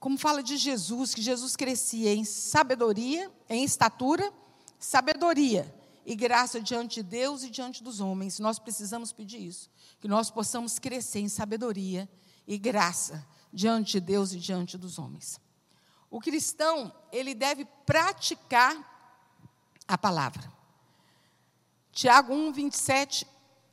[0.00, 4.32] como fala de Jesus, que Jesus crescia em sabedoria, em estatura,
[4.78, 5.74] sabedoria
[6.06, 8.38] e graça diante de Deus e diante dos homens.
[8.38, 9.70] Nós precisamos pedir isso,
[10.00, 12.08] que nós possamos crescer em sabedoria
[12.46, 15.38] e graça diante de Deus e diante dos homens.
[16.10, 18.74] O cristão, ele deve praticar
[19.86, 20.57] a palavra.
[21.98, 23.26] Tiago 1, 27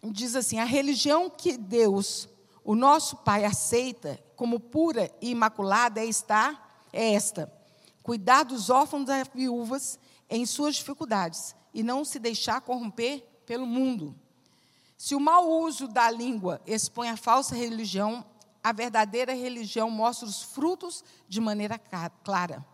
[0.05, 2.27] diz assim: A religião que Deus,
[2.63, 7.53] o nosso Pai, aceita como pura e imaculada é estar é esta:
[8.01, 14.15] cuidar dos órfãos das viúvas em suas dificuldades e não se deixar corromper pelo mundo.
[14.97, 18.25] Se o mau uso da língua expõe a falsa religião,
[18.63, 21.77] a verdadeira religião mostra os frutos de maneira
[22.23, 22.65] clara.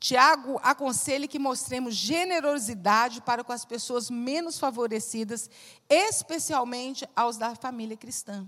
[0.00, 5.50] Tiago aconselha que mostremos generosidade para com as pessoas menos favorecidas,
[5.88, 8.46] especialmente aos da família cristã.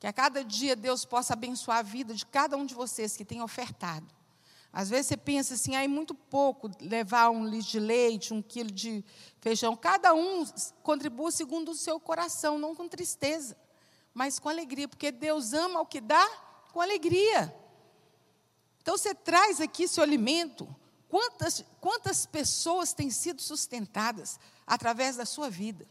[0.00, 3.24] Que a cada dia Deus possa abençoar a vida de cada um de vocês que
[3.24, 4.06] tem ofertado.
[4.72, 8.42] Às vezes você pensa assim, ah, é muito pouco levar um litro de leite, um
[8.42, 9.02] quilo de
[9.40, 9.74] feijão.
[9.76, 10.44] Cada um
[10.82, 13.56] contribua segundo o seu coração, não com tristeza,
[14.12, 16.28] mas com alegria, porque Deus ama o que dá
[16.72, 17.54] com alegria.
[18.86, 20.72] Então você traz aqui seu alimento.
[21.08, 25.84] Quantas, quantas pessoas têm sido sustentadas através da sua vida?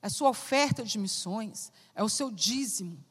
[0.00, 3.04] A sua oferta de missões, é o seu dízimo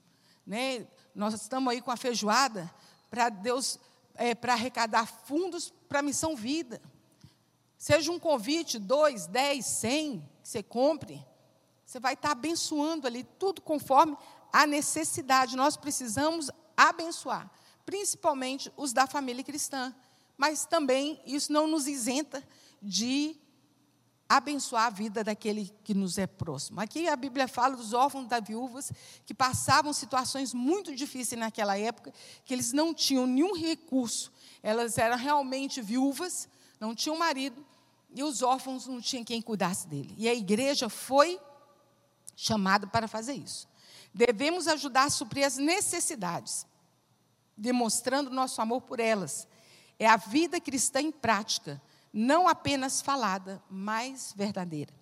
[0.47, 0.87] né?
[1.13, 2.73] Nós estamos aí com a feijoada
[3.09, 3.77] para Deus,
[4.15, 6.81] é, para arrecadar fundos para a missão vida.
[7.77, 11.23] Seja um convite, dois, dez, cem, que você compre,
[11.85, 14.17] você vai estar abençoando ali, tudo conforme
[14.51, 15.57] a necessidade.
[15.57, 17.51] Nós precisamos abençoar,
[17.87, 19.95] principalmente os da família cristã.
[20.37, 22.45] Mas também isso não nos isenta
[22.81, 23.33] de
[24.27, 26.81] abençoar a vida daquele que nos é próximo.
[26.81, 28.91] Aqui a Bíblia fala dos órfãos das viúvas
[29.25, 32.13] que passavam situações muito difíceis naquela época,
[32.43, 36.49] que eles não tinham nenhum recurso, elas eram realmente viúvas,
[36.81, 37.65] não tinham marido,
[38.13, 40.13] e os órfãos não tinham quem cuidasse dele.
[40.17, 41.39] E a igreja foi
[42.35, 43.65] chamada para fazer isso.
[44.13, 46.65] Devemos ajudar a suprir as necessidades,
[47.57, 49.47] demonstrando nosso amor por elas.
[49.97, 51.81] É a vida cristã em prática
[52.13, 54.93] não apenas falada, mas verdadeira.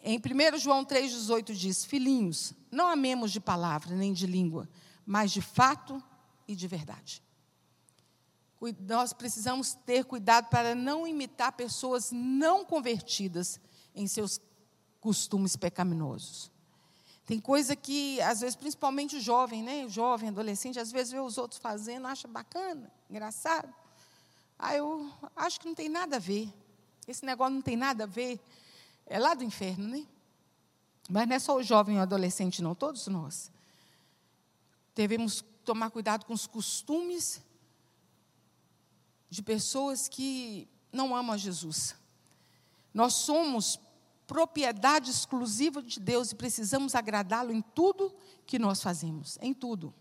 [0.00, 4.68] Em 1 João 3,18 diz: Filhinhos, não amemos de palavra nem de língua,
[5.04, 6.02] mas de fato
[6.46, 7.22] e de verdade.
[8.80, 13.60] Nós precisamos ter cuidado para não imitar pessoas não convertidas
[13.94, 14.40] em seus
[15.00, 16.50] costumes pecaminosos.
[17.28, 19.84] Tem coisa que, às vezes, principalmente o jovem, né?
[19.84, 23.70] O jovem, adolescente, às vezes vê os outros fazendo, acha bacana, engraçado.
[24.58, 26.50] Ah, eu acho que não tem nada a ver.
[27.06, 28.40] Esse negócio não tem nada a ver.
[29.04, 30.06] É lá do inferno, né?
[31.06, 33.52] Mas não é só o jovem e o adolescente, não, todos nós.
[34.94, 37.42] Devemos tomar cuidado com os costumes
[39.28, 41.94] de pessoas que não amam a Jesus.
[42.94, 43.78] Nós somos
[44.28, 48.14] propriedade exclusiva de Deus e precisamos agradá-lo em tudo
[48.46, 49.92] que nós fazemos, em tudo.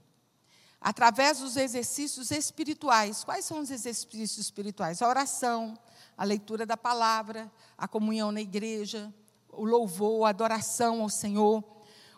[0.82, 3.24] Através dos exercícios espirituais.
[3.24, 5.02] Quais são os exercícios espirituais?
[5.02, 5.80] A oração,
[6.18, 9.12] a leitura da palavra, a comunhão na igreja,
[9.50, 11.64] o louvor, a adoração ao Senhor,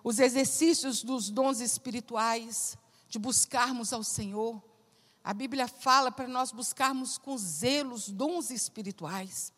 [0.03, 2.76] os exercícios dos dons espirituais,
[3.07, 4.62] de buscarmos ao Senhor.
[5.24, 9.53] A Bíblia fala para nós buscarmos com zelo os dons espirituais.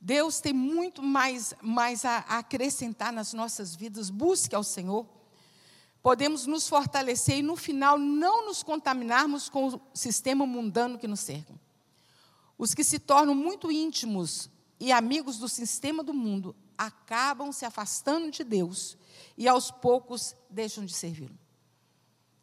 [0.00, 4.10] Deus tem muito mais, mais a, acrescentar nas nossas vidas.
[4.10, 5.06] Busque ao Senhor.
[6.02, 11.20] Podemos nos fortalecer e, no final, não nos contaminarmos com o sistema mundano que nos
[11.20, 11.54] cerca.
[12.56, 18.30] Os que se tornam muito íntimos e amigos do sistema do mundo acabam se afastando
[18.30, 18.96] de Deus
[19.36, 21.36] e, aos poucos, deixam de servi-lo.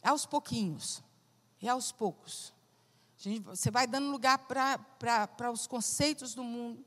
[0.04, 1.01] Aos pouquinhos,
[1.64, 2.54] e aos poucos.
[3.18, 6.84] Gente, você vai dando lugar para os conceitos do mundo,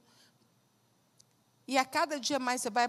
[1.69, 2.89] e a cada dia mais você vai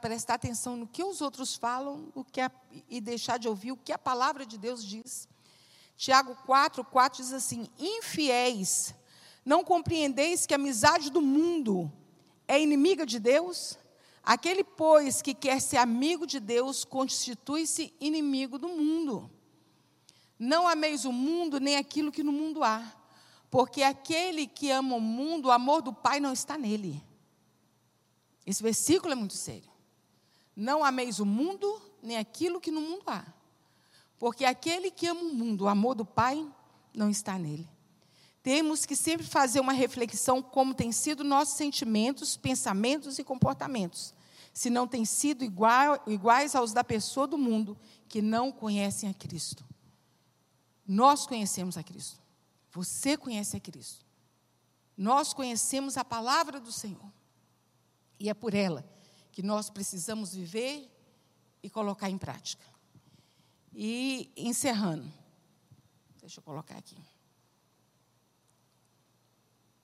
[0.00, 2.50] prestar atenção no que os outros falam o que a,
[2.88, 5.26] e deixar de ouvir o que a palavra de Deus diz.
[5.96, 8.94] Tiago 4, 4 diz assim: Infiéis,
[9.44, 11.90] não compreendeis que a amizade do mundo
[12.46, 13.78] é inimiga de Deus?
[14.22, 19.30] Aquele, pois, que quer ser amigo de Deus, constitui-se inimigo do mundo.
[20.38, 22.94] Não ameis o mundo, nem aquilo que no mundo há,
[23.50, 27.02] porque aquele que ama o mundo, o amor do Pai não está nele.
[28.48, 29.70] Esse versículo é muito sério.
[30.56, 33.22] Não ameis o mundo, nem aquilo que no mundo há.
[34.18, 36.50] Porque aquele que ama o mundo, o amor do Pai,
[36.94, 37.68] não está nele.
[38.42, 44.14] Temos que sempre fazer uma reflexão como têm sido nossos sentimentos, pensamentos e comportamentos,
[44.54, 47.76] se não têm sido igual, iguais aos da pessoa do mundo
[48.08, 49.62] que não conhecem a Cristo.
[50.86, 52.18] Nós conhecemos a Cristo.
[52.72, 54.06] Você conhece a Cristo.
[54.96, 57.17] Nós conhecemos a palavra do Senhor.
[58.18, 58.84] E é por ela
[59.30, 60.90] que nós precisamos viver
[61.62, 62.64] e colocar em prática.
[63.72, 65.08] E encerrando,
[66.20, 66.96] deixa eu colocar aqui.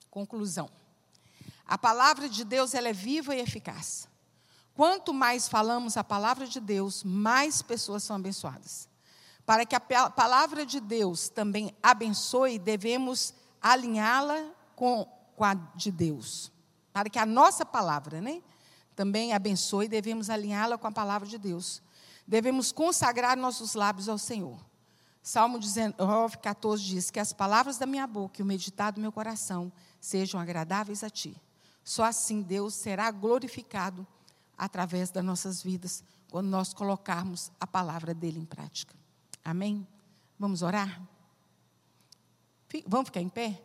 [0.09, 0.69] Conclusão.
[1.65, 4.07] A palavra de Deus ela é viva e eficaz.
[4.73, 8.89] Quanto mais falamos a palavra de Deus, mais pessoas são abençoadas.
[9.45, 15.05] Para que a palavra de Deus também abençoe, devemos alinhá-la com,
[15.35, 16.51] com a de Deus
[16.95, 18.41] para que a nossa palavra, né,
[18.95, 21.83] também abençoe, devemos alinhá-la com a palavra de Deus.
[22.25, 24.57] Devemos consagrar nossos lábios ao Senhor.
[25.21, 29.11] Salmo 19, 14 diz: Que as palavras da minha boca e o meditado do meu
[29.11, 31.35] coração sejam agradáveis a ti.
[31.83, 34.07] Só assim Deus será glorificado
[34.57, 38.95] através das nossas vidas, quando nós colocarmos a palavra dele em prática.
[39.43, 39.85] Amém?
[40.39, 41.01] Vamos orar?
[42.87, 43.61] Vamos ficar em pé?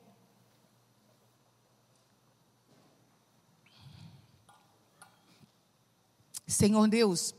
[6.51, 7.35] Senhor Deus,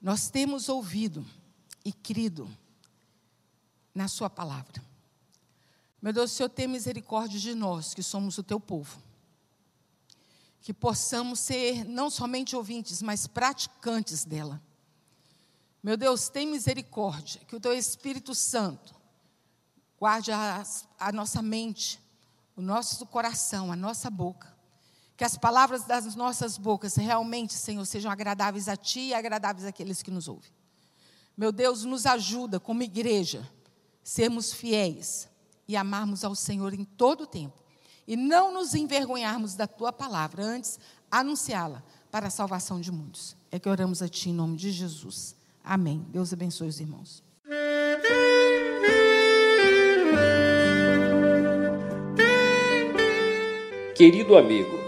[0.00, 1.26] nós temos ouvido
[1.84, 2.48] e crido
[3.92, 4.82] na Sua palavra.
[6.00, 9.02] Meu Deus, o Senhor tem misericórdia de nós, que somos o Teu povo.
[10.60, 14.62] Que possamos ser não somente ouvintes, mas praticantes dela.
[15.82, 18.94] Meu Deus, tem misericórdia, que o Teu Espírito Santo
[19.98, 20.62] guarde a,
[21.00, 22.00] a nossa mente,
[22.54, 24.57] o nosso coração, a nossa boca
[25.18, 30.00] que as palavras das nossas bocas realmente, Senhor, sejam agradáveis a Ti e agradáveis àqueles
[30.00, 30.48] que nos ouvem.
[31.36, 33.46] Meu Deus, nos ajuda como igreja,
[34.00, 35.28] sermos fiéis
[35.66, 37.60] e amarmos ao Senhor em todo o tempo.
[38.06, 40.78] E não nos envergonharmos da Tua palavra, antes
[41.10, 43.36] anunciá-la para a salvação de muitos.
[43.50, 45.34] É que oramos a Ti em nome de Jesus.
[45.64, 46.06] Amém.
[46.10, 47.24] Deus abençoe os irmãos.
[53.96, 54.87] Querido amigo,